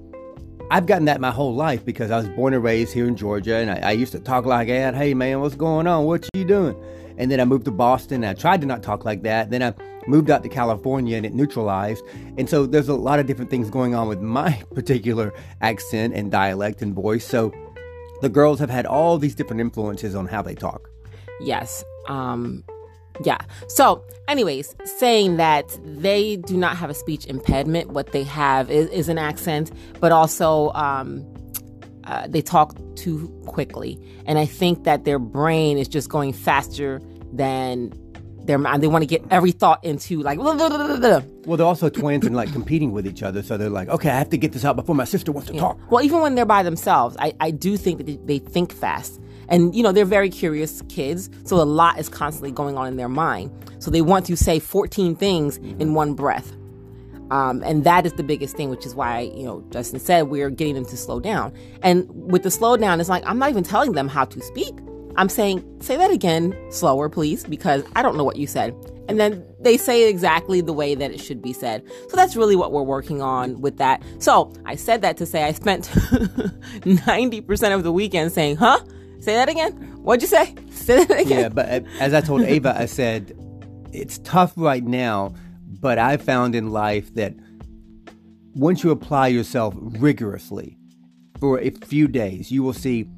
I've 0.69 0.85
gotten 0.85 1.03
that 1.05 1.19
my 1.19 1.31
whole 1.31 1.53
life 1.53 1.83
because 1.83 2.11
I 2.11 2.17
was 2.17 2.29
born 2.29 2.53
and 2.53 2.63
raised 2.63 2.93
here 2.93 3.05
in 3.05 3.17
Georgia, 3.17 3.55
and 3.55 3.69
I, 3.69 3.89
I 3.89 3.91
used 3.91 4.13
to 4.13 4.21
talk 4.21 4.45
like 4.45 4.69
that. 4.69 4.95
Hey 4.95 5.13
man, 5.13 5.41
what's 5.41 5.55
going 5.55 5.85
on? 5.85 6.05
What 6.05 6.25
you 6.33 6.45
doing? 6.45 6.81
And 7.17 7.31
then 7.31 7.39
I 7.39 7.45
moved 7.45 7.65
to 7.65 7.71
Boston. 7.71 8.23
I 8.23 8.33
tried 8.33 8.61
to 8.61 8.67
not 8.67 8.83
talk 8.83 9.05
like 9.05 9.23
that. 9.23 9.49
Then 9.49 9.63
I 9.63 9.73
moved 10.07 10.29
out 10.29 10.43
to 10.43 10.49
California 10.49 11.17
and 11.17 11.25
it 11.25 11.33
neutralized. 11.33 12.03
And 12.37 12.49
so 12.49 12.65
there's 12.65 12.89
a 12.89 12.95
lot 12.95 13.19
of 13.19 13.27
different 13.27 13.49
things 13.49 13.69
going 13.69 13.95
on 13.95 14.07
with 14.07 14.19
my 14.19 14.61
particular 14.73 15.33
accent 15.61 16.13
and 16.15 16.31
dialect 16.31 16.81
and 16.81 16.93
voice. 16.93 17.25
So 17.25 17.53
the 18.21 18.29
girls 18.29 18.59
have 18.59 18.69
had 18.69 18.85
all 18.85 19.17
these 19.17 19.35
different 19.35 19.61
influences 19.61 20.15
on 20.15 20.27
how 20.27 20.41
they 20.41 20.55
talk. 20.55 20.89
Yes. 21.39 21.83
Um, 22.07 22.63
yeah. 23.23 23.39
So, 23.67 24.03
anyways, 24.27 24.75
saying 24.85 25.37
that 25.37 25.77
they 25.83 26.37
do 26.37 26.57
not 26.57 26.77
have 26.77 26.89
a 26.89 26.93
speech 26.93 27.25
impediment, 27.25 27.89
what 27.89 28.11
they 28.11 28.23
have 28.23 28.69
is, 28.71 28.89
is 28.89 29.09
an 29.09 29.17
accent, 29.17 29.71
but 29.99 30.11
also 30.11 30.71
um, 30.73 31.25
uh, 32.05 32.27
they 32.27 32.41
talk 32.41 32.75
too 32.95 33.27
quickly. 33.45 33.99
And 34.25 34.39
I 34.39 34.45
think 34.45 34.83
that 34.83 35.05
their 35.05 35.19
brain 35.19 35.77
is 35.77 35.87
just 35.87 36.09
going 36.09 36.33
faster 36.33 37.01
than 37.33 37.93
their 38.45 38.57
mind. 38.57 38.81
They 38.81 38.87
want 38.87 39.03
to 39.03 39.07
get 39.07 39.23
every 39.29 39.51
thought 39.51 39.83
into 39.83 40.21
like. 40.21 40.39
Blah, 40.39 40.55
blah, 40.69 40.97
blah, 40.97 41.21
well, 41.45 41.57
they're 41.57 41.65
also 41.65 41.89
twins 41.89 42.25
and 42.25 42.35
like 42.35 42.51
competing 42.51 42.91
with 42.91 43.07
each 43.07 43.23
other. 43.23 43.41
So 43.41 43.57
they're 43.57 43.69
like, 43.69 43.89
okay, 43.89 44.09
I 44.09 44.17
have 44.17 44.29
to 44.29 44.37
get 44.37 44.51
this 44.51 44.65
out 44.65 44.75
before 44.75 44.95
my 44.95 45.05
sister 45.05 45.31
wants 45.31 45.49
to 45.49 45.55
yeah. 45.55 45.61
talk. 45.61 45.91
Well, 45.91 46.03
even 46.03 46.21
when 46.21 46.35
they're 46.35 46.45
by 46.45 46.63
themselves, 46.63 47.15
I, 47.19 47.33
I 47.39 47.51
do 47.51 47.77
think 47.77 47.97
that 47.99 48.05
they, 48.05 48.19
they 48.25 48.39
think 48.39 48.73
fast. 48.73 49.21
And, 49.47 49.75
you 49.75 49.83
know, 49.83 49.91
they're 49.91 50.05
very 50.05 50.29
curious 50.29 50.81
kids. 50.87 51.29
So 51.43 51.57
a 51.57 51.63
lot 51.63 51.99
is 51.99 52.07
constantly 52.07 52.51
going 52.51 52.77
on 52.77 52.87
in 52.87 52.95
their 52.95 53.09
mind. 53.09 53.51
So 53.79 53.91
they 53.91 54.01
want 54.01 54.25
to 54.27 54.37
say 54.37 54.59
14 54.59 55.15
things 55.15 55.57
in 55.57 55.93
one 55.93 56.13
breath. 56.13 56.53
Um, 57.31 57.63
and 57.63 57.85
that 57.85 58.05
is 58.05 58.13
the 58.13 58.23
biggest 58.23 58.57
thing, 58.57 58.69
which 58.69 58.85
is 58.85 58.93
why, 58.93 59.21
you 59.21 59.43
know, 59.43 59.63
Justin 59.71 59.99
said 59.99 60.23
we're 60.23 60.49
getting 60.49 60.75
them 60.75 60.85
to 60.85 60.97
slow 60.97 61.19
down. 61.19 61.53
And 61.81 62.07
with 62.11 62.43
the 62.43 62.49
slowdown, 62.49 62.99
it's 62.99 63.09
like, 63.09 63.23
I'm 63.25 63.39
not 63.39 63.49
even 63.49 63.63
telling 63.63 63.93
them 63.93 64.09
how 64.09 64.25
to 64.25 64.41
speak. 64.41 64.77
I'm 65.15 65.29
saying, 65.29 65.63
say 65.81 65.95
that 65.97 66.11
again 66.11 66.55
slower, 66.71 67.09
please, 67.09 67.45
because 67.45 67.83
I 67.95 68.01
don't 68.01 68.17
know 68.17 68.23
what 68.23 68.35
you 68.35 68.47
said. 68.47 68.75
And 69.07 69.19
then 69.19 69.45
they 69.59 69.77
say 69.77 70.09
exactly 70.09 70.61
the 70.61 70.73
way 70.73 70.93
that 70.93 71.11
it 71.11 71.19
should 71.19 71.41
be 71.41 71.53
said. 71.53 71.83
So 72.09 72.15
that's 72.15 72.35
really 72.35 72.55
what 72.55 72.71
we're 72.71 72.83
working 72.83 73.21
on 73.21 73.61
with 73.61 73.77
that. 73.77 74.03
So 74.19 74.53
I 74.65 74.75
said 74.75 75.01
that 75.01 75.17
to 75.17 75.25
say 75.25 75.43
I 75.43 75.53
spent 75.53 75.85
90% 75.89 77.75
of 77.75 77.83
the 77.83 77.91
weekend 77.91 78.31
saying, 78.31 78.57
huh? 78.57 78.79
Say 79.19 79.33
that 79.35 79.49
again? 79.49 79.73
What'd 80.03 80.21
you 80.21 80.27
say? 80.27 80.55
Say 80.71 81.03
that 81.05 81.19
again. 81.19 81.39
Yeah, 81.39 81.49
but 81.49 81.69
uh, 81.69 81.81
as 81.99 82.13
I 82.13 82.21
told 82.21 82.41
Ava, 82.41 82.75
I 82.77 82.85
said, 82.87 83.33
it's 83.93 84.17
tough 84.19 84.53
right 84.55 84.83
now, 84.83 85.33
but 85.81 85.97
I 85.97 86.17
found 86.17 86.55
in 86.55 86.69
life 86.69 87.13
that 87.15 87.33
once 88.53 88.83
you 88.83 88.91
apply 88.91 89.27
yourself 89.27 89.73
rigorously 89.77 90.77
for 91.39 91.59
a 91.59 91.71
few 91.71 92.07
days, 92.07 92.51
you 92.51 92.63
will 92.63 92.73
see 92.73 93.09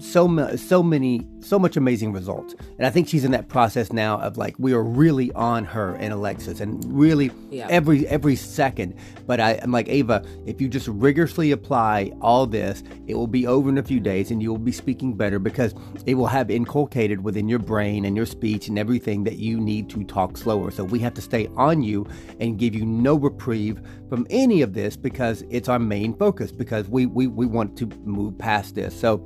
so 0.00 0.56
so 0.56 0.82
many 0.82 1.26
so 1.40 1.58
much 1.58 1.76
amazing 1.76 2.12
results. 2.12 2.54
And 2.78 2.86
i 2.86 2.90
think 2.90 3.08
she's 3.08 3.24
in 3.24 3.32
that 3.32 3.48
process 3.48 3.92
now 3.92 4.18
of 4.20 4.36
like 4.36 4.54
we 4.58 4.72
are 4.72 4.82
really 4.82 5.32
on 5.32 5.64
her 5.64 5.94
and 5.96 6.12
alexis 6.12 6.60
and 6.60 6.84
really 6.86 7.30
yeah. 7.50 7.66
every 7.70 8.06
every 8.08 8.36
second. 8.36 8.94
But 9.26 9.40
I, 9.40 9.60
i'm 9.62 9.72
like 9.72 9.88
ava 9.88 10.24
if 10.46 10.60
you 10.60 10.68
just 10.68 10.88
rigorously 10.88 11.50
apply 11.52 12.12
all 12.20 12.46
this 12.46 12.82
it 13.06 13.14
will 13.14 13.26
be 13.26 13.46
over 13.46 13.68
in 13.68 13.78
a 13.78 13.82
few 13.82 14.00
days 14.00 14.30
and 14.30 14.42
you 14.42 14.50
will 14.50 14.58
be 14.58 14.72
speaking 14.72 15.14
better 15.14 15.38
because 15.38 15.74
it 16.06 16.14
will 16.14 16.26
have 16.26 16.50
inculcated 16.50 17.22
within 17.22 17.48
your 17.48 17.58
brain 17.58 18.04
and 18.04 18.16
your 18.16 18.26
speech 18.26 18.68
and 18.68 18.78
everything 18.78 19.24
that 19.24 19.36
you 19.36 19.60
need 19.60 19.88
to 19.90 20.04
talk 20.04 20.36
slower. 20.36 20.70
So 20.70 20.84
we 20.84 20.98
have 21.00 21.14
to 21.14 21.22
stay 21.22 21.48
on 21.56 21.82
you 21.82 22.06
and 22.40 22.58
give 22.58 22.74
you 22.74 22.84
no 22.84 23.14
reprieve 23.14 23.80
from 24.08 24.26
any 24.30 24.62
of 24.62 24.74
this 24.74 24.96
because 24.96 25.44
it's 25.50 25.68
our 25.68 25.78
main 25.78 26.14
focus 26.16 26.52
because 26.52 26.88
we 26.88 27.06
we, 27.06 27.26
we 27.26 27.46
want 27.46 27.76
to 27.78 27.86
move 28.04 28.36
past 28.38 28.74
this. 28.74 28.98
So 28.98 29.18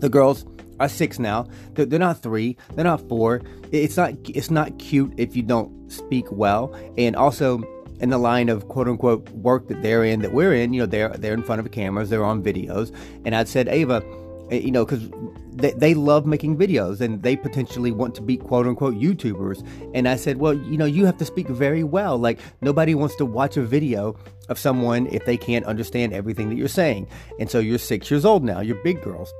the 0.00 0.08
girls 0.08 0.44
are 0.80 0.88
six 0.88 1.18
now. 1.18 1.46
They're, 1.74 1.86
they're, 1.86 1.98
not 1.98 2.22
three. 2.22 2.56
They're 2.74 2.84
not 2.84 3.06
four. 3.08 3.42
It's 3.70 3.96
not. 3.96 4.14
It's 4.24 4.50
not 4.50 4.78
cute 4.78 5.12
if 5.16 5.36
you 5.36 5.42
don't 5.42 5.92
speak 5.92 6.26
well. 6.32 6.74
And 6.96 7.14
also, 7.14 7.62
in 8.00 8.08
the 8.08 8.18
line 8.18 8.48
of 8.48 8.68
quote 8.68 8.88
unquote 8.88 9.28
work 9.30 9.68
that 9.68 9.82
they're 9.82 10.04
in, 10.04 10.20
that 10.22 10.32
we're 10.32 10.54
in, 10.54 10.72
you 10.72 10.80
know, 10.80 10.86
they're 10.86 11.10
they're 11.10 11.34
in 11.34 11.42
front 11.42 11.60
of 11.60 11.70
cameras. 11.70 12.10
They're 12.10 12.24
on 12.24 12.42
videos. 12.42 12.94
And 13.24 13.36
I'd 13.36 13.48
said, 13.48 13.68
Ava, 13.68 14.02
eh, 14.50 14.56
you 14.56 14.70
know, 14.70 14.84
because 14.84 15.08
they, 15.52 15.72
they 15.72 15.94
love 15.94 16.26
making 16.26 16.56
videos 16.56 17.00
and 17.00 17.22
they 17.22 17.36
potentially 17.36 17.90
want 17.90 18.14
to 18.14 18.22
be 18.22 18.36
quote 18.36 18.66
unquote 18.66 18.94
YouTubers. 18.94 19.66
And 19.94 20.08
I 20.08 20.16
said, 20.16 20.38
well, 20.38 20.54
you 20.54 20.78
know, 20.78 20.86
you 20.86 21.04
have 21.04 21.18
to 21.18 21.24
speak 21.24 21.48
very 21.48 21.84
well. 21.84 22.16
Like 22.18 22.40
nobody 22.62 22.94
wants 22.94 23.16
to 23.16 23.26
watch 23.26 23.56
a 23.56 23.62
video 23.62 24.16
of 24.48 24.58
someone 24.58 25.06
if 25.08 25.24
they 25.26 25.36
can't 25.36 25.66
understand 25.66 26.12
everything 26.12 26.48
that 26.48 26.56
you're 26.56 26.68
saying. 26.68 27.06
And 27.38 27.50
so 27.50 27.58
you're 27.58 27.78
six 27.78 28.10
years 28.10 28.24
old 28.24 28.42
now. 28.42 28.60
You're 28.60 28.82
big 28.82 29.02
girls. 29.02 29.32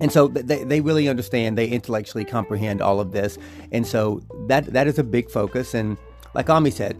And 0.00 0.12
so 0.12 0.28
they, 0.28 0.64
they 0.64 0.80
really 0.80 1.08
understand, 1.08 1.56
they 1.56 1.68
intellectually 1.68 2.24
comprehend 2.24 2.82
all 2.82 3.00
of 3.00 3.12
this. 3.12 3.38
And 3.72 3.86
so 3.86 4.22
that 4.48 4.66
that 4.66 4.86
is 4.86 4.98
a 4.98 5.04
big 5.04 5.30
focus. 5.30 5.74
And 5.74 5.96
like 6.34 6.50
Ami 6.50 6.70
said, 6.70 6.98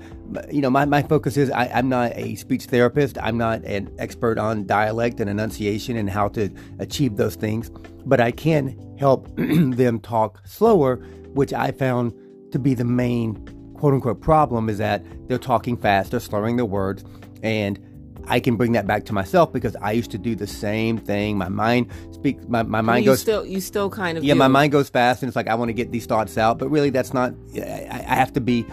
you 0.50 0.62
know, 0.62 0.70
my, 0.70 0.86
my 0.86 1.02
focus 1.02 1.36
is 1.36 1.50
I, 1.50 1.66
am 1.66 1.90
not 1.90 2.12
a 2.16 2.36
speech 2.36 2.64
therapist. 2.64 3.18
I'm 3.18 3.36
not 3.36 3.62
an 3.64 3.94
expert 3.98 4.38
on 4.38 4.66
dialect 4.66 5.20
and 5.20 5.28
enunciation 5.28 5.96
and 5.96 6.08
how 6.08 6.28
to 6.28 6.48
achieve 6.78 7.16
those 7.16 7.34
things, 7.34 7.70
but 8.06 8.18
I 8.18 8.30
can 8.30 8.78
help 8.98 9.28
them 9.36 10.00
talk 10.00 10.40
slower, 10.46 10.96
which 11.34 11.52
I 11.52 11.70
found 11.72 12.14
to 12.52 12.58
be 12.58 12.72
the 12.72 12.84
main 12.84 13.34
quote 13.74 13.92
unquote 13.92 14.22
problem 14.22 14.70
is 14.70 14.78
that 14.78 15.04
they're 15.28 15.38
talking 15.38 15.76
fast, 15.76 16.12
they're 16.12 16.20
slurring 16.20 16.56
their 16.56 16.64
words, 16.64 17.04
and 17.42 17.78
I 18.28 18.40
can 18.40 18.56
bring 18.56 18.72
that 18.72 18.86
back 18.86 19.04
to 19.06 19.12
myself 19.12 19.52
because 19.52 19.76
I 19.76 19.92
used 19.92 20.10
to 20.10 20.18
do 20.18 20.34
the 20.34 20.46
same 20.46 20.98
thing. 20.98 21.38
My 21.38 21.48
mind 21.48 21.90
speaks. 22.12 22.44
My, 22.48 22.62
my 22.62 22.80
mind 22.80 23.04
you 23.04 23.12
goes. 23.12 23.20
Still, 23.20 23.46
you 23.46 23.60
still 23.60 23.90
kind 23.90 24.18
of. 24.18 24.24
Yeah, 24.24 24.34
do. 24.34 24.38
my 24.38 24.48
mind 24.48 24.72
goes 24.72 24.88
fast, 24.88 25.22
and 25.22 25.28
it's 25.28 25.36
like 25.36 25.48
I 25.48 25.54
want 25.54 25.68
to 25.68 25.72
get 25.72 25.92
these 25.92 26.06
thoughts 26.06 26.36
out. 26.36 26.58
But 26.58 26.68
really, 26.68 26.90
that's 26.90 27.14
not. 27.14 27.34
I, 27.54 28.04
I 28.08 28.14
have 28.14 28.32
to 28.34 28.40
be 28.40 28.66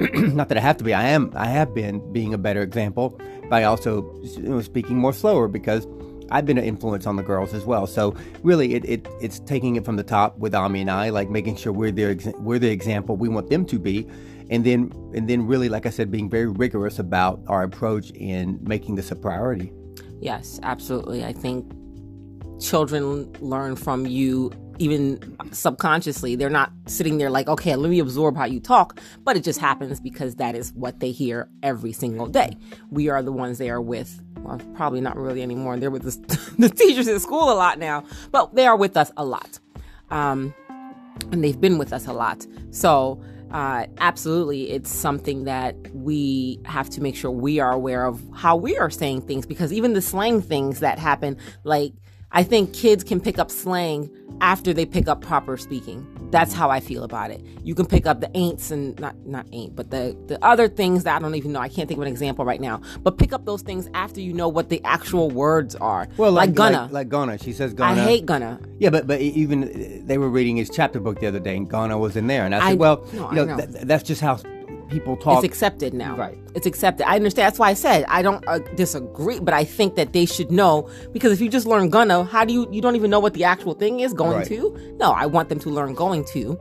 not 0.12 0.48
that 0.48 0.58
I 0.58 0.60
have 0.60 0.76
to 0.78 0.84
be. 0.84 0.92
I 0.92 1.08
am. 1.08 1.32
I 1.34 1.46
have 1.46 1.74
been 1.74 2.12
being 2.12 2.34
a 2.34 2.38
better 2.38 2.62
example 2.62 3.18
by 3.48 3.64
also 3.64 4.12
you 4.22 4.42
know, 4.42 4.60
speaking 4.60 4.96
more 4.96 5.12
slower 5.12 5.48
because 5.48 5.86
I've 6.30 6.44
been 6.44 6.58
an 6.58 6.64
influence 6.64 7.06
on 7.06 7.16
the 7.16 7.22
girls 7.22 7.54
as 7.54 7.64
well. 7.64 7.86
So 7.86 8.14
really, 8.42 8.74
it, 8.74 8.84
it 8.84 9.08
it's 9.20 9.38
taking 9.40 9.76
it 9.76 9.84
from 9.84 9.96
the 9.96 10.02
top 10.02 10.36
with 10.38 10.54
Ami 10.54 10.82
and 10.82 10.90
I, 10.90 11.10
like 11.10 11.30
making 11.30 11.56
sure 11.56 11.72
we're 11.72 11.92
their 11.92 12.16
we're 12.38 12.58
the 12.58 12.70
example 12.70 13.16
we 13.16 13.28
want 13.28 13.48
them 13.48 13.64
to 13.66 13.78
be, 13.78 14.06
and 14.50 14.64
then 14.64 14.92
and 15.14 15.28
then 15.28 15.46
really, 15.46 15.68
like 15.68 15.86
I 15.86 15.90
said, 15.90 16.10
being 16.10 16.30
very 16.30 16.46
rigorous 16.46 16.98
about 16.98 17.40
our 17.48 17.62
approach 17.62 18.10
in 18.10 18.58
making 18.62 18.94
this 18.94 19.10
a 19.10 19.16
priority. 19.16 19.72
Yes, 20.20 20.60
absolutely. 20.62 21.24
I 21.24 21.32
think 21.32 21.70
children 22.60 23.30
learn 23.40 23.76
from 23.76 24.06
you 24.06 24.50
even 24.78 25.36
subconsciously. 25.52 26.36
They're 26.36 26.50
not 26.50 26.72
sitting 26.86 27.18
there 27.18 27.30
like, 27.30 27.48
okay, 27.48 27.76
let 27.76 27.90
me 27.90 27.98
absorb 27.98 28.36
how 28.36 28.44
you 28.44 28.60
talk, 28.60 29.00
but 29.24 29.36
it 29.36 29.44
just 29.44 29.58
happens 29.58 30.00
because 30.00 30.36
that 30.36 30.54
is 30.54 30.72
what 30.74 31.00
they 31.00 31.10
hear 31.10 31.48
every 31.62 31.92
single 31.92 32.26
day. 32.26 32.56
We 32.90 33.08
are 33.08 33.22
the 33.22 33.32
ones 33.32 33.58
they 33.58 33.70
are 33.70 33.80
with. 33.80 34.22
Well, 34.38 34.60
probably 34.74 35.00
not 35.00 35.16
really 35.16 35.42
anymore. 35.42 35.76
They're 35.78 35.90
with 35.90 36.02
the, 36.02 36.52
the 36.58 36.68
teachers 36.68 37.08
at 37.08 37.20
school 37.20 37.50
a 37.50 37.54
lot 37.54 37.78
now, 37.78 38.04
but 38.30 38.54
they 38.54 38.66
are 38.66 38.76
with 38.76 38.96
us 38.96 39.10
a 39.16 39.24
lot. 39.24 39.58
Um, 40.10 40.54
and 41.32 41.42
they've 41.42 41.60
been 41.60 41.78
with 41.78 41.92
us 41.92 42.06
a 42.06 42.12
lot. 42.12 42.46
So, 42.70 43.20
uh, 43.50 43.86
absolutely, 43.98 44.70
it's 44.70 44.90
something 44.90 45.44
that 45.44 45.76
we 45.94 46.58
have 46.64 46.90
to 46.90 47.00
make 47.00 47.14
sure 47.14 47.30
we 47.30 47.60
are 47.60 47.72
aware 47.72 48.04
of 48.04 48.22
how 48.34 48.56
we 48.56 48.76
are 48.76 48.90
saying 48.90 49.22
things 49.22 49.46
because 49.46 49.72
even 49.72 49.92
the 49.92 50.02
slang 50.02 50.42
things 50.42 50.80
that 50.80 50.98
happen, 50.98 51.36
like 51.64 51.92
I 52.32 52.42
think 52.42 52.72
kids 52.72 53.04
can 53.04 53.20
pick 53.20 53.38
up 53.38 53.50
slang 53.50 54.10
after 54.40 54.72
they 54.72 54.84
pick 54.84 55.08
up 55.08 55.22
proper 55.22 55.56
speaking. 55.56 56.06
That's 56.30 56.52
how 56.52 56.70
I 56.70 56.80
feel 56.80 57.04
about 57.04 57.30
it. 57.30 57.40
You 57.62 57.74
can 57.74 57.86
pick 57.86 58.06
up 58.06 58.20
the 58.20 58.28
ain'ts 58.34 58.70
and 58.70 58.98
not 58.98 59.14
not 59.26 59.46
ain't, 59.52 59.76
but 59.76 59.90
the 59.90 60.16
the 60.26 60.44
other 60.44 60.68
things 60.68 61.04
that 61.04 61.16
I 61.16 61.18
don't 61.18 61.34
even 61.34 61.52
know. 61.52 61.60
I 61.60 61.68
can't 61.68 61.88
think 61.88 61.98
of 61.98 62.02
an 62.02 62.08
example 62.08 62.44
right 62.44 62.60
now. 62.60 62.80
But 63.02 63.18
pick 63.18 63.32
up 63.32 63.44
those 63.44 63.62
things 63.62 63.88
after 63.94 64.20
you 64.20 64.32
know 64.32 64.48
what 64.48 64.68
the 64.68 64.80
actual 64.84 65.30
words 65.30 65.74
are. 65.76 66.08
Well, 66.16 66.32
like, 66.32 66.48
like 66.48 66.54
gonna. 66.54 66.82
like, 66.82 66.92
like 66.92 67.08
gonna. 67.08 67.38
She 67.38 67.52
says 67.52 67.74
gonna. 67.74 68.00
I 68.00 68.04
hate 68.04 68.26
gonna. 68.26 68.60
Yeah, 68.78 68.90
but 68.90 69.06
but 69.06 69.20
even 69.20 70.06
they 70.06 70.18
were 70.18 70.28
reading 70.28 70.56
his 70.56 70.70
chapter 70.70 71.00
book 71.00 71.20
the 71.20 71.26
other 71.26 71.40
day, 71.40 71.56
and 71.56 71.68
gonna 71.68 71.98
was 71.98 72.16
in 72.16 72.26
there, 72.26 72.44
and 72.44 72.54
I 72.54 72.60
said, 72.60 72.68
I- 72.68 72.74
well, 72.74 73.06
no, 73.12 73.30
you 73.30 73.36
know, 73.36 73.44
know. 73.44 73.56
th- 73.56 73.84
that's 73.84 74.02
just 74.02 74.20
how 74.20 74.38
people 74.88 75.16
talk. 75.16 75.42
It's 75.42 75.44
accepted 75.44 75.94
now. 75.94 76.16
Right. 76.16 76.38
It's 76.54 76.66
accepted. 76.66 77.08
I 77.08 77.16
understand. 77.16 77.46
That's 77.46 77.58
why 77.58 77.70
I 77.70 77.74
said 77.74 78.04
I 78.08 78.22
don't 78.22 78.46
uh, 78.48 78.58
disagree, 78.74 79.40
but 79.40 79.54
I 79.54 79.64
think 79.64 79.96
that 79.96 80.12
they 80.12 80.26
should 80.26 80.50
know 80.50 80.88
because 81.12 81.32
if 81.32 81.40
you 81.40 81.48
just 81.48 81.66
learn 81.66 81.90
gonna, 81.90 82.24
how 82.24 82.44
do 82.44 82.52
you 82.52 82.68
you 82.70 82.80
don't 82.80 82.96
even 82.96 83.10
know 83.10 83.20
what 83.20 83.34
the 83.34 83.44
actual 83.44 83.74
thing 83.74 84.00
is 84.00 84.12
going 84.12 84.38
Right. 84.38 84.46
to? 84.48 84.96
No, 84.98 85.12
I 85.12 85.26
want 85.26 85.48
them 85.48 85.58
to 85.60 85.70
learn 85.70 85.94
going 85.94 86.24
to. 86.32 86.58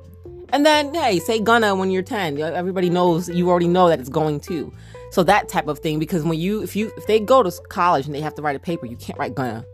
And 0.50 0.66
then 0.66 0.94
hey, 0.94 1.20
say 1.20 1.40
gonna 1.40 1.76
when 1.76 1.92
you're 1.92 2.04
10. 2.04 2.40
Everybody 2.40 2.90
knows 2.90 3.30
you 3.30 3.50
already 3.50 3.68
know 3.68 3.90
that 3.90 4.00
it's 4.00 4.10
going 4.10 4.40
to. 4.42 4.72
So 5.12 5.24
that 5.24 5.48
type 5.48 5.68
of 5.68 5.80
thing 5.80 5.98
because 6.00 6.24
when 6.24 6.40
you 6.40 6.62
if 6.62 6.76
you 6.76 6.92
if 6.98 7.08
they 7.08 7.20
go 7.20 7.42
to 7.44 7.52
college 7.70 8.06
and 8.06 8.14
they 8.14 8.22
have 8.22 8.36
to 8.36 8.42
write 8.42 8.56
a 8.56 8.60
paper, 8.60 8.86
you 8.86 8.98
can't 8.98 9.18
write 9.18 9.34
gonna. 9.36 9.66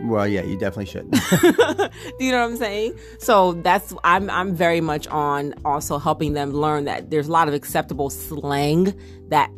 Well, 0.00 0.26
yeah, 0.26 0.42
you 0.42 0.58
definitely 0.58 0.86
should. 0.86 1.10
Do 1.40 2.24
you 2.24 2.32
know 2.32 2.40
what 2.40 2.50
I'm 2.50 2.56
saying? 2.56 2.98
So 3.18 3.52
that's 3.54 3.94
I'm 4.04 4.28
I'm 4.30 4.54
very 4.54 4.80
much 4.80 5.06
on 5.08 5.54
also 5.64 5.98
helping 5.98 6.34
them 6.34 6.52
learn 6.52 6.84
that 6.84 7.10
there's 7.10 7.28
a 7.28 7.32
lot 7.32 7.48
of 7.48 7.54
acceptable 7.54 8.10
slang 8.10 8.94
that 9.28 9.50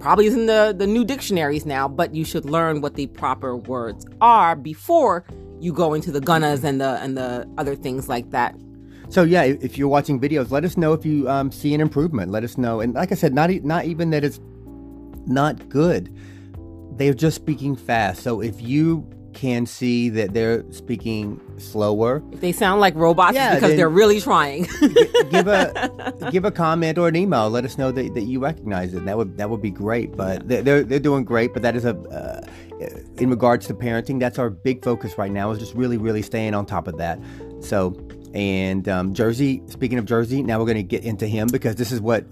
probably 0.00 0.26
is 0.26 0.34
in 0.34 0.46
the 0.46 0.74
the 0.76 0.86
new 0.86 1.04
dictionaries 1.04 1.66
now, 1.66 1.88
but 1.88 2.14
you 2.14 2.24
should 2.24 2.44
learn 2.44 2.80
what 2.80 2.94
the 2.94 3.06
proper 3.08 3.56
words 3.56 4.06
are 4.20 4.56
before 4.56 5.24
you 5.60 5.72
go 5.72 5.94
into 5.94 6.10
the 6.10 6.20
gunnas 6.20 6.64
and 6.64 6.80
the 6.80 6.98
and 7.02 7.16
the 7.16 7.48
other 7.58 7.74
things 7.74 8.08
like 8.08 8.30
that. 8.30 8.54
So 9.10 9.22
yeah, 9.22 9.42
if 9.42 9.62
if 9.62 9.78
you're 9.78 9.88
watching 9.88 10.18
videos, 10.18 10.50
let 10.50 10.64
us 10.64 10.76
know 10.76 10.92
if 10.92 11.04
you 11.04 11.28
um, 11.28 11.52
see 11.52 11.74
an 11.74 11.80
improvement. 11.80 12.30
Let 12.30 12.42
us 12.42 12.56
know, 12.56 12.80
and 12.80 12.94
like 12.94 13.12
I 13.12 13.14
said, 13.16 13.34
not 13.34 13.50
e- 13.50 13.60
not 13.62 13.84
even 13.84 14.10
that 14.10 14.24
it's 14.24 14.40
not 15.26 15.68
good. 15.68 16.14
They're 16.96 17.14
just 17.14 17.36
speaking 17.36 17.76
fast. 17.76 18.22
So 18.22 18.40
if 18.40 18.62
you 18.62 19.08
can 19.34 19.66
see 19.66 20.08
that 20.10 20.32
they're 20.32 20.64
speaking 20.72 21.40
slower, 21.58 22.22
If 22.32 22.40
they 22.40 22.52
sound 22.52 22.80
like 22.80 22.94
robots, 22.94 23.34
Yeah, 23.34 23.54
because 23.54 23.76
they're 23.76 23.88
really 23.88 24.20
trying. 24.20 24.64
give 25.30 25.48
a 25.48 26.12
give 26.30 26.44
a 26.44 26.50
comment 26.50 26.98
or 26.98 27.08
an 27.08 27.16
email. 27.16 27.50
Let 27.50 27.64
us 27.64 27.76
know 27.76 27.92
that, 27.92 28.14
that 28.14 28.22
you 28.22 28.40
recognize 28.40 28.94
it. 28.94 29.04
That 29.04 29.16
would 29.16 29.36
that 29.36 29.50
would 29.50 29.62
be 29.62 29.70
great. 29.70 30.16
But 30.16 30.48
they're, 30.48 30.62
they're 30.62 30.82
they're 30.84 30.98
doing 30.98 31.24
great. 31.24 31.52
But 31.52 31.62
that 31.62 31.76
is 31.76 31.84
a 31.84 31.96
uh, 31.96 32.46
in 33.18 33.30
regards 33.30 33.66
to 33.66 33.74
parenting, 33.74 34.18
that's 34.18 34.38
our 34.38 34.50
big 34.50 34.84
focus 34.84 35.18
right 35.18 35.30
now. 35.30 35.50
Is 35.50 35.58
just 35.58 35.74
really 35.74 35.98
really 35.98 36.22
staying 36.22 36.54
on 36.54 36.66
top 36.66 36.88
of 36.88 36.96
that. 36.98 37.18
So 37.60 37.96
and 38.34 38.88
um, 38.88 39.14
Jersey. 39.14 39.62
Speaking 39.66 39.98
of 39.98 40.04
Jersey, 40.04 40.42
now 40.42 40.58
we're 40.58 40.66
going 40.66 40.76
to 40.76 40.82
get 40.82 41.04
into 41.04 41.26
him 41.26 41.48
because 41.48 41.76
this 41.76 41.92
is 41.92 42.00
what 42.00 42.24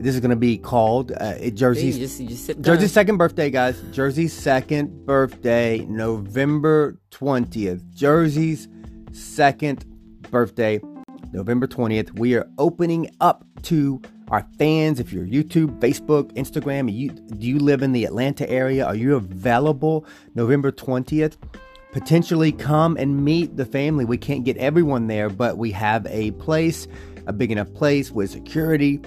this 0.00 0.14
is 0.14 0.20
going 0.20 0.30
to 0.30 0.36
be 0.36 0.58
called. 0.58 1.12
Uh, 1.12 1.34
you 1.40 1.50
just 1.50 2.20
just. 2.20 2.60
Jersey's 2.60 2.92
second 2.92 3.16
birthday, 3.16 3.50
guys. 3.50 3.80
Jersey's 3.90 4.32
second 4.32 5.04
birthday, 5.04 5.84
November 5.88 6.98
20th. 7.10 7.82
Jersey's 7.94 8.68
second 9.12 9.84
birthday, 10.30 10.80
November 11.32 11.66
20th. 11.66 12.16
We 12.18 12.36
are 12.36 12.48
opening 12.58 13.10
up 13.20 13.44
to 13.62 14.00
our 14.28 14.46
fans. 14.58 15.00
If 15.00 15.12
you're 15.12 15.26
YouTube, 15.26 15.80
Facebook, 15.80 16.32
Instagram, 16.34 16.92
you, 16.92 17.10
do 17.10 17.46
you 17.46 17.58
live 17.58 17.82
in 17.82 17.92
the 17.92 18.04
Atlanta 18.04 18.48
area? 18.48 18.86
Are 18.86 18.94
you 18.94 19.16
available 19.16 20.06
November 20.34 20.70
20th? 20.70 21.36
Potentially 21.90 22.52
come 22.52 22.96
and 22.98 23.24
meet 23.24 23.56
the 23.56 23.64
family. 23.64 24.04
We 24.04 24.18
can't 24.18 24.44
get 24.44 24.56
everyone 24.58 25.08
there, 25.08 25.28
but 25.28 25.56
we 25.58 25.72
have 25.72 26.06
a 26.06 26.30
place, 26.32 26.86
a 27.26 27.32
big 27.32 27.50
enough 27.50 27.72
place 27.74 28.10
with 28.10 28.30
security 28.30 29.00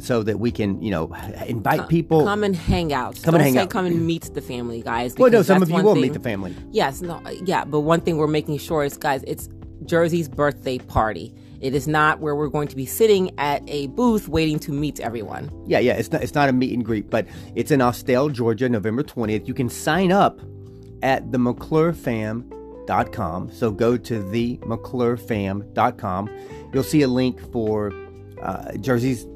so 0.00 0.22
that 0.22 0.38
we 0.38 0.50
can, 0.50 0.80
you 0.82 0.90
know, 0.90 1.12
invite 1.46 1.88
people. 1.88 2.24
Come 2.24 2.44
and 2.44 2.54
hang 2.56 2.92
out. 2.92 3.14
Come 3.22 3.32
Don't 3.32 3.36
and 3.36 3.42
hang 3.44 3.54
say 3.54 3.60
out. 3.62 3.70
come 3.70 3.86
and 3.86 4.06
meet 4.06 4.32
the 4.34 4.42
family, 4.42 4.82
guys. 4.82 5.14
Well, 5.16 5.30
no, 5.30 5.42
some 5.42 5.62
of 5.62 5.70
you 5.70 5.82
will 5.82 5.94
thing- 5.94 6.02
meet 6.02 6.12
the 6.14 6.20
family. 6.20 6.54
Yes, 6.70 7.00
no, 7.02 7.20
yeah, 7.44 7.64
but 7.64 7.80
one 7.80 8.00
thing 8.00 8.16
we're 8.16 8.26
making 8.26 8.58
sure 8.58 8.84
is, 8.84 8.96
guys, 8.96 9.22
it's 9.26 9.48
Jersey's 9.84 10.28
birthday 10.28 10.78
party. 10.78 11.34
It 11.60 11.74
is 11.74 11.88
not 11.88 12.20
where 12.20 12.36
we're 12.36 12.48
going 12.48 12.68
to 12.68 12.76
be 12.76 12.86
sitting 12.86 13.32
at 13.38 13.62
a 13.66 13.88
booth 13.88 14.28
waiting 14.28 14.60
to 14.60 14.70
meet 14.72 15.00
everyone. 15.00 15.50
Yeah, 15.66 15.80
yeah. 15.80 15.94
It's 15.94 16.12
not 16.12 16.22
it's 16.22 16.34
not 16.34 16.48
a 16.48 16.52
meet 16.52 16.72
and 16.72 16.84
greet, 16.84 17.10
but 17.10 17.26
it's 17.56 17.72
in 17.72 17.80
Austell, 17.80 18.28
Georgia, 18.28 18.68
November 18.68 19.02
20th. 19.02 19.48
You 19.48 19.54
can 19.54 19.68
sign 19.68 20.12
up 20.12 20.40
at 21.02 21.32
the 21.32 21.38
McClurefam.com. 21.38 23.50
So 23.52 23.70
go 23.72 23.96
to 23.96 24.22
the 24.30 24.56
McClurefam.com. 24.58 26.30
You'll 26.72 26.82
see 26.82 27.02
a 27.02 27.08
link 27.08 27.40
for 27.52 27.92
uh, 28.42 28.76
Jersey's 28.76 29.26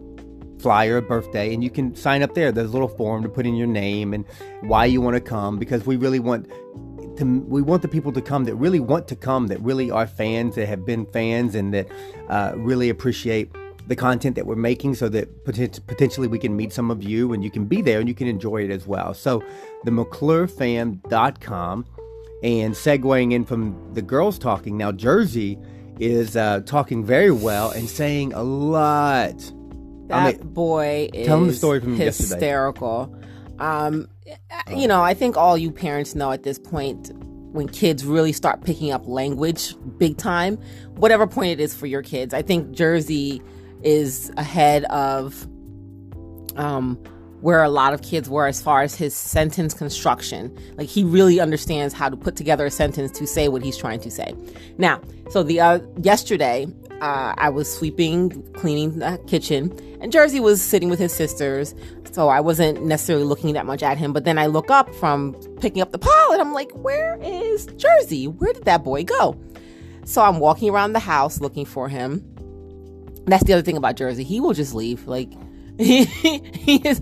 flyer 0.62 1.00
birthday 1.00 1.52
and 1.52 1.62
you 1.62 1.70
can 1.70 1.94
sign 1.94 2.22
up 2.22 2.34
there. 2.34 2.52
There's 2.52 2.70
a 2.70 2.72
little 2.72 2.88
form 2.88 3.22
to 3.24 3.28
put 3.28 3.46
in 3.46 3.56
your 3.56 3.66
name 3.66 4.14
and 4.14 4.24
why 4.60 4.84
you 4.86 5.00
want 5.00 5.14
to 5.14 5.20
come 5.20 5.58
because 5.58 5.84
we 5.84 5.96
really 5.96 6.20
want 6.20 6.48
to 7.18 7.24
we 7.48 7.60
want 7.60 7.82
the 7.82 7.88
people 7.88 8.12
to 8.12 8.22
come 8.22 8.44
that 8.44 8.54
really 8.54 8.80
want 8.80 9.08
to 9.08 9.16
come 9.16 9.48
that 9.48 9.60
really 9.60 9.90
are 9.90 10.06
fans 10.06 10.54
that 10.54 10.66
have 10.66 10.86
been 10.86 11.04
fans 11.06 11.54
and 11.54 11.74
that 11.74 11.88
uh, 12.28 12.52
really 12.56 12.88
appreciate 12.88 13.50
the 13.88 13.96
content 13.96 14.36
that 14.36 14.46
we're 14.46 14.54
making 14.54 14.94
so 14.94 15.08
that 15.08 15.44
potent- 15.44 15.84
potentially 15.86 16.28
we 16.28 16.38
can 16.38 16.56
meet 16.56 16.72
some 16.72 16.90
of 16.90 17.02
you 17.02 17.32
and 17.32 17.42
you 17.42 17.50
can 17.50 17.66
be 17.66 17.82
there 17.82 17.98
and 18.00 18.08
you 18.08 18.14
can 18.14 18.28
enjoy 18.28 18.62
it 18.62 18.70
as 18.70 18.86
well. 18.86 19.12
So 19.12 19.42
the 19.84 19.90
mcclurefam.com 19.90 21.86
and 22.42 22.74
segueing 22.74 23.32
in 23.32 23.44
from 23.44 23.92
the 23.92 24.02
girls 24.02 24.38
talking 24.38 24.76
now 24.76 24.92
jersey 24.92 25.58
is 26.00 26.36
uh, 26.36 26.60
talking 26.64 27.04
very 27.04 27.30
well 27.30 27.70
and 27.70 27.88
saying 27.88 28.32
a 28.32 28.42
lot 28.42 29.52
That 30.12 30.22
I 30.26 30.32
mean, 30.32 30.52
boy 30.52 31.10
is 31.12 31.26
tell 31.26 31.38
'em 31.38 31.46
the 31.46 31.54
story 31.54 31.80
from 31.80 31.96
yesterday. 31.96 32.34
hysterical. 32.34 33.14
Um, 33.58 34.08
you 34.74 34.86
know, 34.86 35.02
I 35.02 35.14
think 35.14 35.36
all 35.36 35.56
you 35.56 35.70
parents 35.70 36.14
know 36.14 36.32
at 36.32 36.42
this 36.42 36.58
point 36.58 37.10
when 37.52 37.68
kids 37.68 38.04
really 38.04 38.32
start 38.32 38.62
picking 38.62 38.90
up 38.90 39.06
language 39.06 39.74
big 39.98 40.16
time, 40.16 40.58
whatever 40.96 41.26
point 41.26 41.48
it 41.48 41.60
is 41.60 41.74
for 41.74 41.86
your 41.86 42.02
kids. 42.02 42.32
I 42.32 42.42
think 42.42 42.72
Jersey 42.72 43.42
is 43.82 44.30
ahead 44.36 44.84
of 44.84 45.46
um, 46.56 46.98
where 47.40 47.62
a 47.62 47.68
lot 47.68 47.92
of 47.92 48.02
kids 48.02 48.28
were 48.28 48.46
as 48.46 48.62
far 48.62 48.82
as 48.82 48.94
his 48.94 49.14
sentence 49.14 49.74
construction. 49.74 50.56
Like 50.76 50.88
he 50.88 51.04
really 51.04 51.40
understands 51.40 51.92
how 51.92 52.08
to 52.08 52.16
put 52.16 52.36
together 52.36 52.66
a 52.66 52.70
sentence 52.70 53.10
to 53.18 53.26
say 53.26 53.48
what 53.48 53.62
he's 53.62 53.76
trying 53.76 54.00
to 54.00 54.10
say. 54.10 54.32
Now, 54.78 55.00
so 55.30 55.42
the 55.42 55.60
uh, 55.60 55.80
yesterday 56.00 56.66
uh, 57.02 57.34
I 57.36 57.48
was 57.48 57.70
sweeping, 57.72 58.30
cleaning 58.52 59.00
the 59.00 59.20
kitchen, 59.26 59.76
and 60.00 60.12
Jersey 60.12 60.38
was 60.38 60.62
sitting 60.62 60.88
with 60.88 61.00
his 61.00 61.12
sisters. 61.12 61.74
So 62.12 62.28
I 62.28 62.40
wasn't 62.40 62.84
necessarily 62.84 63.24
looking 63.24 63.54
that 63.54 63.66
much 63.66 63.82
at 63.82 63.98
him. 63.98 64.12
But 64.12 64.24
then 64.24 64.38
I 64.38 64.46
look 64.46 64.70
up 64.70 64.94
from 64.94 65.34
picking 65.60 65.82
up 65.82 65.90
the 65.90 65.98
pile, 65.98 66.32
and 66.32 66.40
I'm 66.40 66.54
like, 66.54 66.70
"Where 66.72 67.18
is 67.20 67.66
Jersey? 67.76 68.28
Where 68.28 68.52
did 68.52 68.64
that 68.66 68.84
boy 68.84 69.02
go?" 69.02 69.36
So 70.04 70.22
I'm 70.22 70.38
walking 70.38 70.70
around 70.70 70.92
the 70.92 71.00
house 71.00 71.40
looking 71.40 71.64
for 71.64 71.88
him. 71.88 72.24
That's 73.26 73.44
the 73.44 73.52
other 73.54 73.62
thing 73.62 73.76
about 73.76 73.96
Jersey. 73.96 74.22
He 74.22 74.38
will 74.38 74.52
just 74.52 74.72
leave. 74.72 75.08
Like 75.08 75.32
he 75.78 76.04
he 76.04 76.76
is 76.88 77.00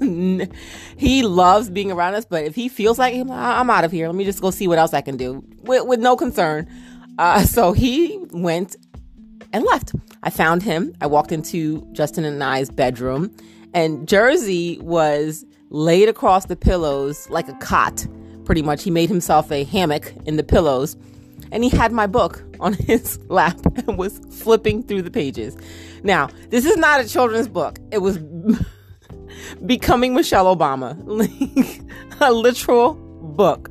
he 0.96 1.22
loves 1.22 1.68
being 1.68 1.92
around 1.92 2.14
us, 2.14 2.24
but 2.24 2.44
if 2.44 2.54
he 2.54 2.70
feels 2.70 2.98
like 2.98 3.14
I'm 3.14 3.68
out 3.68 3.84
of 3.84 3.92
here. 3.92 4.06
Let 4.06 4.16
me 4.16 4.24
just 4.24 4.40
go 4.40 4.50
see 4.50 4.66
what 4.66 4.78
else 4.78 4.94
I 4.94 5.02
can 5.02 5.18
do 5.18 5.44
with, 5.62 5.84
with 5.86 6.00
no 6.00 6.16
concern. 6.16 6.66
Uh, 7.18 7.44
so 7.44 7.72
he 7.72 8.18
went 8.30 8.76
and 9.52 9.64
left. 9.64 9.92
I 10.22 10.30
found 10.30 10.62
him. 10.62 10.94
I 11.00 11.06
walked 11.06 11.32
into 11.32 11.86
Justin 11.92 12.24
and 12.24 12.42
I's 12.42 12.70
bedroom, 12.70 13.34
And 13.74 14.08
Jersey 14.08 14.78
was 14.80 15.44
laid 15.70 16.08
across 16.08 16.46
the 16.46 16.56
pillows 16.56 17.28
like 17.30 17.48
a 17.48 17.54
cot, 17.54 18.06
pretty 18.44 18.62
much. 18.62 18.82
He 18.82 18.90
made 18.90 19.08
himself 19.08 19.50
a 19.52 19.64
hammock 19.64 20.12
in 20.26 20.36
the 20.36 20.44
pillows. 20.44 20.96
And 21.52 21.64
he 21.64 21.70
had 21.70 21.92
my 21.92 22.06
book 22.06 22.42
on 22.60 22.74
his 22.74 23.18
lap 23.28 23.58
and 23.86 23.98
was 23.98 24.20
flipping 24.30 24.82
through 24.82 25.02
the 25.02 25.10
pages. 25.10 25.56
Now, 26.02 26.28
this 26.50 26.64
is 26.64 26.76
not 26.76 27.00
a 27.00 27.08
children's 27.08 27.48
book. 27.48 27.78
It 27.90 27.98
was 27.98 28.18
Becoming 29.66 30.14
Michelle 30.14 30.54
Obama, 30.54 30.96
a 32.20 32.32
literal 32.32 32.94
book. 32.94 33.69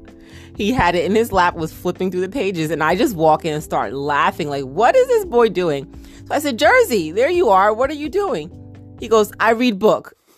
He 0.60 0.74
had 0.74 0.94
it 0.94 1.06
in 1.06 1.16
his 1.16 1.32
lap, 1.32 1.56
was 1.56 1.72
flipping 1.72 2.12
through 2.12 2.20
the 2.20 2.28
pages, 2.28 2.70
and 2.70 2.84
I 2.84 2.98
just 2.98 3.16
walk 3.16 3.46
in 3.46 3.54
and 3.54 3.64
start 3.64 3.94
laughing, 3.94 4.50
like, 4.50 4.66
what 4.66 4.94
is 4.94 5.08
this 5.08 5.24
boy 5.24 5.48
doing? 5.48 5.88
So 6.28 6.36
I 6.36 6.40
said, 6.40 6.60
Jersey, 6.60 7.14
there 7.14 7.30
you 7.30 7.48
are. 7.48 7.74
What 7.74 7.90
are 7.90 7.94
you 7.94 8.10
doing? 8.10 8.52
He 9.00 9.08
goes, 9.08 9.32
I 9.40 9.52
read 9.52 9.80
book. 9.80 10.14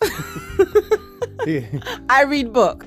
I 2.08 2.22
read 2.24 2.52
book. 2.52 2.86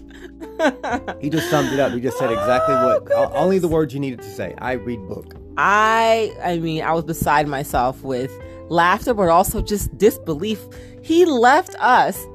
he 1.21 1.29
just 1.29 1.49
summed 1.49 1.73
it 1.73 1.79
up. 1.81 1.91
He 1.91 1.99
just 1.99 2.17
said 2.17 2.31
exactly 2.31 2.73
what 2.73 3.11
Oh, 3.13 3.29
only 3.33 3.59
the 3.59 3.67
words 3.67 3.93
you 3.93 3.99
needed 3.99 4.21
to 4.21 4.33
say. 4.33 4.55
I 4.59 4.71
read 4.71 5.05
book. 5.09 5.35
I 5.57 6.33
I 6.41 6.59
mean, 6.59 6.83
I 6.83 6.93
was 6.93 7.03
beside 7.03 7.49
myself 7.49 8.01
with 8.01 8.31
laughter, 8.69 9.13
but 9.13 9.27
also 9.27 9.61
just 9.61 9.97
disbelief. 9.97 10.65
He 11.03 11.25
left 11.25 11.75
us 11.79 12.25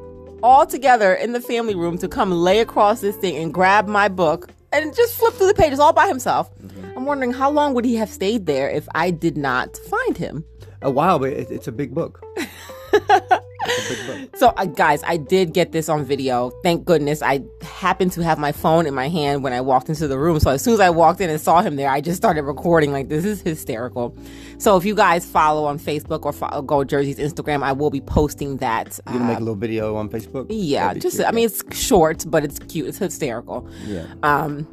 all 0.43 0.67
together 0.67 1.15
in 1.15 1.33
the 1.33 1.41
family 1.41 1.75
room 1.75 1.97
to 1.99 2.09
come 2.09 2.33
lay 2.33 2.61
across 2.61 3.01
this 3.01 3.17
thing 3.17 3.37
and 3.37 3.55
grab 3.55 3.89
my 3.89 4.09
book 4.09 4.51
and 4.72 4.94
just 4.94 5.14
flip 5.14 5.35
through 5.35 5.48
the 5.48 5.54
pages 5.54 5.78
all 5.78 5.92
by 5.92 6.06
himself. 6.09 6.50
I'm 6.96 7.04
wondering 7.06 7.33
how 7.33 7.50
long 7.50 7.74
would 7.74 7.85
he 7.85 7.96
have 7.96 8.11
stayed 8.11 8.46
there 8.46 8.68
if 8.70 8.88
I 8.94 9.11
did 9.11 9.37
not 9.37 9.76
find 9.76 10.16
him. 10.16 10.44
A 10.83 10.90
while, 10.90 11.18
but 11.18 11.33
it, 11.33 11.50
it's 11.50 11.68
a 11.68 11.72
big 11.72 11.94
book. 11.94 12.24
it's 13.78 13.90
a 13.90 13.94
big 13.94 14.30
book. 14.30 14.37
So, 14.37 14.48
uh, 14.56 14.64
guys, 14.66 15.02
I 15.04 15.16
did 15.16 15.52
get 15.52 15.72
this 15.72 15.88
on 15.88 16.04
video. 16.04 16.50
Thank 16.62 16.85
goodness. 16.85 17.22
I 17.22 17.42
happened 17.62 18.12
to 18.12 18.22
have 18.22 18.38
my 18.38 18.52
phone 18.52 18.87
in 18.87 18.94
my 18.94 19.09
hand 19.09 19.42
when 19.42 19.52
I 19.52 19.61
walked 19.61 19.88
into 19.88 20.09
the 20.09 20.18
room. 20.18 20.40
So, 20.40 20.50
as 20.50 20.62
soon 20.62 20.74
as 20.74 20.80
I 20.80 20.90
walked 20.90 21.20
in 21.20 21.30
and 21.30 21.40
saw 21.40 21.62
him 21.62 21.76
there, 21.76 21.90
I 21.90 22.00
just 22.00 22.16
started 22.16 22.42
recording. 22.42 22.92
Like, 22.92 23.09
this 23.09 23.24
is 23.24 23.42
hysterical. 23.42 24.16
So, 24.59 24.76
if 24.76 24.85
you 24.85 24.94
guys 24.94 25.24
follow 25.24 25.64
on 25.64 25.78
Facebook 25.78 26.24
or 26.24 26.33
follow, 26.33 26.62
go 26.62 26.85
Jersey's 26.85 27.18
Instagram, 27.18 27.62
I 27.62 27.72
will 27.72 27.90
be 27.90 28.00
posting 28.00 28.56
that. 28.59 28.98
You 29.06 29.14
gonna 29.14 29.24
uh, 29.24 29.28
make 29.28 29.37
a 29.38 29.40
little 29.40 29.54
video 29.54 29.96
on 29.96 30.09
Facebook? 30.09 30.46
yeah, 30.48 30.94
just 30.94 31.16
cute, 31.16 31.28
I 31.28 31.33
mean, 31.33 31.46
it's 31.46 31.62
short, 31.76 32.24
but 32.28 32.44
it's 32.44 32.59
cute. 32.59 32.88
It's 32.88 32.98
hysterical. 32.98 33.68
yeah. 33.85 34.06
Um, 34.22 34.66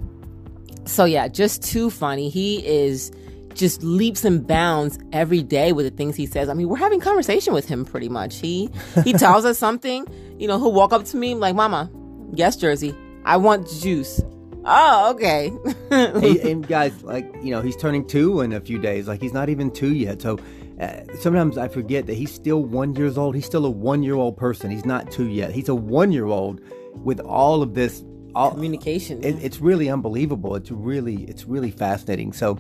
so 0.86 1.04
yeah, 1.06 1.28
just 1.28 1.64
too 1.64 1.90
funny. 1.90 2.30
He 2.30 2.66
is 2.66 3.12
just 3.58 3.84
leaps 3.84 4.24
and 4.24 4.46
bounds 4.46 5.00
every 5.12 5.44
day 5.44 5.74
with 5.74 5.86
the 5.86 5.92
things 5.92 6.16
he 6.16 6.26
says. 6.26 6.48
I 6.50 6.54
mean, 6.54 6.70
we're 6.70 6.78
having 6.78 7.00
conversation 7.00 7.54
with 7.54 7.68
him 7.68 7.84
pretty 7.84 8.10
much. 8.10 8.38
He 8.38 8.70
he 9.04 9.14
tells 9.26 9.46
us 9.46 9.58
something, 9.58 10.06
you 10.40 10.48
know, 10.48 10.58
he'll 10.58 10.74
walk 10.74 10.94
up 10.94 11.06
to 11.06 11.18
me 11.18 11.36
like, 11.36 11.56
"Mama, 11.56 11.90
yes, 12.34 12.56
Jersey, 12.56 12.96
I 13.26 13.38
want 13.38 13.70
juice." 13.70 14.22
Oh, 14.70 15.12
okay. 15.12 15.52
and, 15.92 16.24
and 16.24 16.68
guys, 16.76 17.02
like 17.04 17.26
you 17.42 17.52
know, 17.52 17.62
he's 17.62 17.76
turning 17.76 18.06
two 18.06 18.42
in 18.42 18.54
a 18.54 18.62
few 18.62 18.78
days. 18.78 19.08
Like 19.08 19.22
he's 19.22 19.34
not 19.34 19.50
even 19.50 19.72
two 19.72 19.94
yet. 19.94 20.22
So 20.22 20.38
uh, 20.80 21.02
sometimes 21.20 21.58
I 21.58 21.68
forget 21.68 22.06
that 22.08 22.14
he's 22.14 22.32
still 22.32 22.64
one 22.64 22.94
years 22.96 23.18
old. 23.18 23.34
He's 23.36 23.46
still 23.46 23.66
a 23.66 23.70
one 23.70 24.04
year 24.04 24.16
old 24.16 24.38
person. 24.38 24.70
He's 24.70 24.86
not 24.86 25.10
two 25.12 25.28
yet. 25.28 25.52
He's 25.52 25.70
a 25.70 25.76
one 25.76 26.12
year 26.12 26.26
old 26.26 26.62
with 27.04 27.20
all 27.22 27.62
of 27.62 27.74
this. 27.74 28.04
All, 28.36 28.52
Communication. 28.52 29.24
it, 29.24 29.44
it's 29.44 29.60
really 29.62 29.90
unbelievable. 29.90 30.56
It's 30.56 30.70
really 30.70 31.24
it's 31.24 31.46
really 31.46 31.72
fascinating. 31.72 32.34
So 32.34 32.60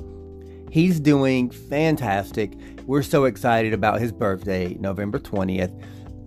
he's 0.71 0.99
doing 0.99 1.49
fantastic. 1.49 2.53
We're 2.85 3.03
so 3.03 3.25
excited 3.25 3.73
about 3.73 3.99
his 3.99 4.11
birthday, 4.11 4.75
November 4.79 5.19
twentieth. 5.19 5.71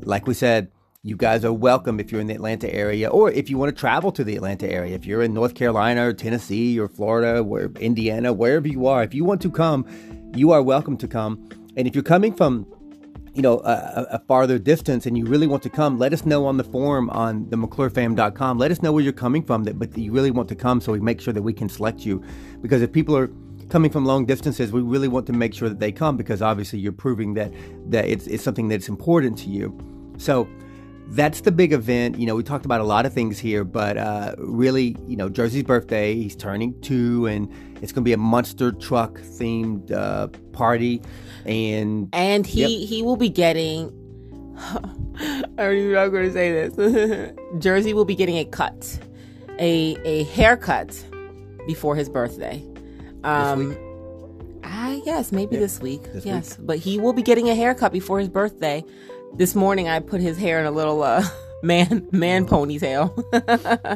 Like 0.03 0.27
we 0.27 0.35
said, 0.35 0.71
you 1.03 1.17
guys 1.17 1.45
are 1.45 1.53
welcome 1.53 2.01
if 2.01 2.13
you're 2.13 2.21
in 2.21 2.27
the 2.27 2.35
Atlanta 2.35 2.73
area, 2.73 3.09
or 3.09 3.31
if 3.31 3.49
you 3.49 3.59
want 3.59 3.75
to 3.75 3.79
travel 3.79 4.13
to 4.13 4.25
the 4.25 4.37
Atlanta 4.37 4.71
area. 4.71 4.95
If 4.95 5.07
you're 5.07 5.23
in 5.23 5.33
North 5.33 5.55
Carolina 5.55 6.09
or 6.09 6.13
Tennessee 6.13 6.79
or 6.79 6.89
Florida, 6.89 7.43
or 7.43 7.71
Indiana, 7.81 8.33
wherever 8.33 8.69
you 8.69 8.87
are, 8.87 9.03
if 9.03 9.15
you 9.15 9.25
want 9.25 9.41
to 9.43 9.51
come, 9.51 9.87
you 10.35 10.53
are 10.53 10.63
welcome 10.63 10.97
to 10.99 11.09
come. 11.09 11.49
And 11.77 11.87
if 11.87 11.95
you're 11.95 12.05
coming 12.05 12.35
from 12.35 12.67
you 13.35 13.43
know, 13.43 13.61
a, 13.61 14.07
a 14.11 14.19
farther 14.27 14.59
distance 14.59 15.07
and 15.07 15.17
you 15.17 15.25
really 15.25 15.47
want 15.47 15.63
to 15.63 15.71
come, 15.71 15.99
let 15.99 16.13
us 16.13 16.27
know 16.27 16.47
on 16.47 16.57
the 16.57 16.65
forum 16.65 17.09
on 17.11 17.49
the 17.49 17.57
McClureFam.com. 17.57 18.59
Let 18.59 18.71
us 18.71 18.83
know 18.83 18.93
where 18.93 19.03
you're 19.03 19.13
coming 19.13 19.43
from, 19.43 19.65
that, 19.65 19.79
but 19.79 19.97
you 19.97 20.13
really 20.13 20.31
want 20.31 20.49
to 20.49 20.57
come 20.57 20.81
so 20.81 20.93
we 20.93 21.01
make 21.01 21.21
sure 21.21 21.33
that 21.33 21.43
we 21.43 21.53
can 21.53 21.69
select 21.69 22.01
you. 22.01 22.23
Because 22.61 22.83
if 22.83 22.93
people 22.93 23.17
are 23.17 23.31
coming 23.71 23.91
from 23.91 24.05
long 24.05 24.27
distances, 24.27 24.73
we 24.73 24.83
really 24.83 25.09
want 25.09 25.27
to 25.27 25.33
make 25.33 25.55
sure 25.55 25.69
that 25.69 25.79
they 25.79 25.93
come 25.93 26.17
because 26.17 26.43
obviously 26.43 26.79
you're 26.79 26.93
proving 26.93 27.35
that, 27.35 27.53
that 27.91 28.07
it's, 28.07 28.27
it's 28.27 28.43
something 28.43 28.69
that's 28.69 28.89
important 28.89 29.39
to 29.39 29.49
you. 29.49 29.77
So 30.19 30.49
that's 31.11 31.41
the 31.41 31.53
big 31.53 31.73
event. 31.73 32.19
You 32.19 32.27
know, 32.27 32.37
we 32.37 32.43
talked 32.43 32.65
about 32.65 32.81
a 32.81 32.85
lot 32.85 33.07
of 33.07 33.13
things 33.13 33.39
here, 33.39 33.65
but 33.65 33.97
uh, 33.97 34.35
really, 34.39 34.97
you 35.07 35.17
know, 35.17 35.29
Jersey's 35.29 35.63
birthday, 35.63 36.15
he's 36.15 36.37
turning 36.37 36.79
two, 36.81 37.27
and 37.27 37.51
it's 37.83 37.93
going 37.93 38.03
to 38.03 38.09
be 38.09 38.13
a 38.13 38.19
monster 38.19 38.73
truck 38.73 39.19
themed 39.21 39.91
uh, 39.91 40.29
party. 40.53 41.03
And 41.47 42.09
and 42.13 42.47
he 42.47 42.85
he 42.87 43.03
will 43.03 43.17
be 43.17 43.31
getting 43.31 43.89
I 44.59 44.83
don't 45.57 45.93
know 45.93 46.03
I'm 46.03 46.11
going 46.11 46.27
to 46.27 46.33
say 46.33 46.69
this. 46.69 47.33
Jersey 47.59 47.95
will 47.95 48.05
be 48.05 48.15
getting 48.15 48.37
a 48.37 48.45
cut, 48.45 48.99
a 49.59 49.97
a 50.05 50.25
haircut 50.25 51.05
before 51.67 51.97
his 51.97 52.09
birthday. 52.09 52.65
Um, 53.25 53.77
I 54.63 55.01
guess 55.05 55.33
maybe 55.33 55.57
this 55.57 55.81
week. 55.81 56.03
this 56.13 56.25
yes, 56.25 56.57
but 56.59 56.79
he 56.79 56.99
will 56.99 57.13
be 57.13 57.23
getting 57.23 57.49
a 57.49 57.55
haircut 57.55 57.93
before 57.93 58.19
his 58.19 58.29
birthday. 58.29 58.85
This 59.35 59.55
morning, 59.55 59.89
I 59.89 60.01
put 60.01 60.21
his 60.21 60.37
hair 60.39 60.59
in 60.59 60.67
a 60.67 60.71
little 60.71 61.03
uh, 61.03 61.25
man 61.63 62.09
man 62.13 62.47
ponytail. 62.47 63.15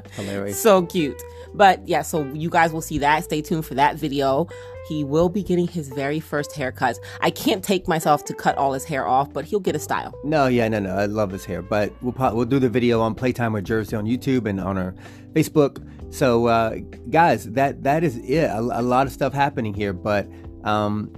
hilarious. 0.15 0.61
so 0.61 0.87
cute. 0.87 1.21
But 1.55 1.87
yeah, 1.87 2.03
so 2.03 2.25
you 2.35 2.51
guys 2.51 2.73
will 2.73 2.83
see 2.83 2.99
that. 2.99 3.25
Stay 3.25 3.40
tuned 3.40 3.64
for 3.64 3.75
that 3.75 3.97
video. 3.97 4.49
He 4.88 5.03
will 5.03 5.29
be 5.29 5.43
getting 5.43 5.67
his 5.67 5.88
very 5.88 6.21
first 6.21 6.53
haircut. 6.53 6.99
I 7.21 7.31
can't 7.31 7.64
take 7.64 7.88
myself 7.88 8.25
to 8.27 8.35
cut 8.35 8.59
all 8.59 8.73
his 8.73 8.85
hair 8.85 9.07
off, 9.07 9.33
but 9.33 9.45
he'll 9.45 9.61
get 9.61 9.75
a 9.75 9.79
style. 9.79 10.12
No, 10.25 10.47
yeah, 10.47 10.69
no, 10.69 10.81
no. 10.81 10.95
I 10.95 11.07
love 11.07 11.31
his 11.31 11.45
hair, 11.45 11.62
but 11.62 11.93
we'll 12.03 12.14
we'll 12.35 12.45
do 12.45 12.59
the 12.59 12.69
video 12.69 13.01
on 13.01 13.14
Playtime 13.14 13.53
with 13.55 13.64
Jersey 13.64 13.97
on 13.97 14.05
YouTube 14.05 14.47
and 14.47 14.61
on 14.61 14.77
our 14.77 14.95
Facebook. 15.33 15.83
So, 16.12 16.47
uh, 16.47 16.77
guys, 17.11 17.45
that 17.53 17.83
that 17.85 18.05
is 18.05 18.19
it. 18.19 18.45
A, 18.45 18.59
a 18.59 18.83
lot 18.83 19.07
of 19.07 19.12
stuff 19.12 19.33
happening 19.33 19.73
here, 19.73 19.93
but 19.93 20.29
um, 20.64 21.12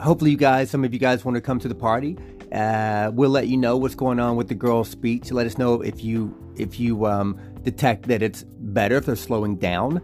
hopefully, 0.00 0.32
you 0.32 0.36
guys, 0.36 0.70
some 0.70 0.84
of 0.84 0.92
you 0.92 0.98
guys 0.98 1.24
want 1.24 1.36
to 1.36 1.40
come 1.40 1.58
to 1.60 1.68
the 1.68 1.74
party. 1.74 2.16
Uh, 2.52 3.10
we'll 3.14 3.30
let 3.30 3.48
you 3.48 3.56
know 3.56 3.76
what's 3.76 3.94
going 3.94 4.20
on 4.20 4.36
with 4.36 4.48
the 4.48 4.54
girls' 4.54 4.88
speech. 4.88 5.30
Let 5.30 5.46
us 5.46 5.56
know 5.56 5.80
if 5.82 6.02
you 6.02 6.36
if 6.56 6.78
you 6.78 7.06
um, 7.06 7.38
detect 7.62 8.08
that 8.08 8.22
it's 8.22 8.44
better 8.72 8.96
if 8.96 9.06
they're 9.06 9.16
slowing 9.16 9.56
down. 9.56 10.00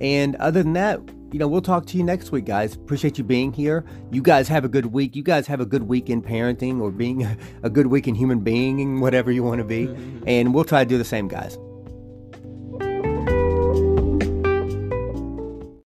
And 0.00 0.36
other 0.36 0.62
than 0.62 0.72
that, 0.74 1.00
you 1.32 1.38
know, 1.38 1.48
we'll 1.48 1.62
talk 1.62 1.86
to 1.86 1.96
you 1.96 2.02
next 2.02 2.30
week, 2.30 2.44
guys. 2.44 2.74
Appreciate 2.74 3.16
you 3.16 3.24
being 3.24 3.52
here. 3.52 3.84
You 4.10 4.20
guys 4.20 4.48
have 4.48 4.64
a 4.64 4.68
good 4.68 4.86
week. 4.86 5.16
You 5.16 5.22
guys 5.22 5.46
have 5.46 5.60
a 5.60 5.66
good 5.66 5.84
week 5.84 6.10
in 6.10 6.20
parenting 6.20 6.80
or 6.80 6.90
being 6.90 7.26
a 7.62 7.70
good 7.70 7.86
week 7.86 8.06
in 8.06 8.14
human 8.14 8.40
being, 8.40 9.00
whatever 9.00 9.32
you 9.32 9.42
want 9.42 9.58
to 9.58 9.64
be. 9.64 9.86
Mm-hmm. 9.86 10.24
And 10.26 10.54
we'll 10.54 10.64
try 10.64 10.84
to 10.84 10.88
do 10.88 10.98
the 10.98 11.04
same, 11.04 11.28
guys. 11.28 11.58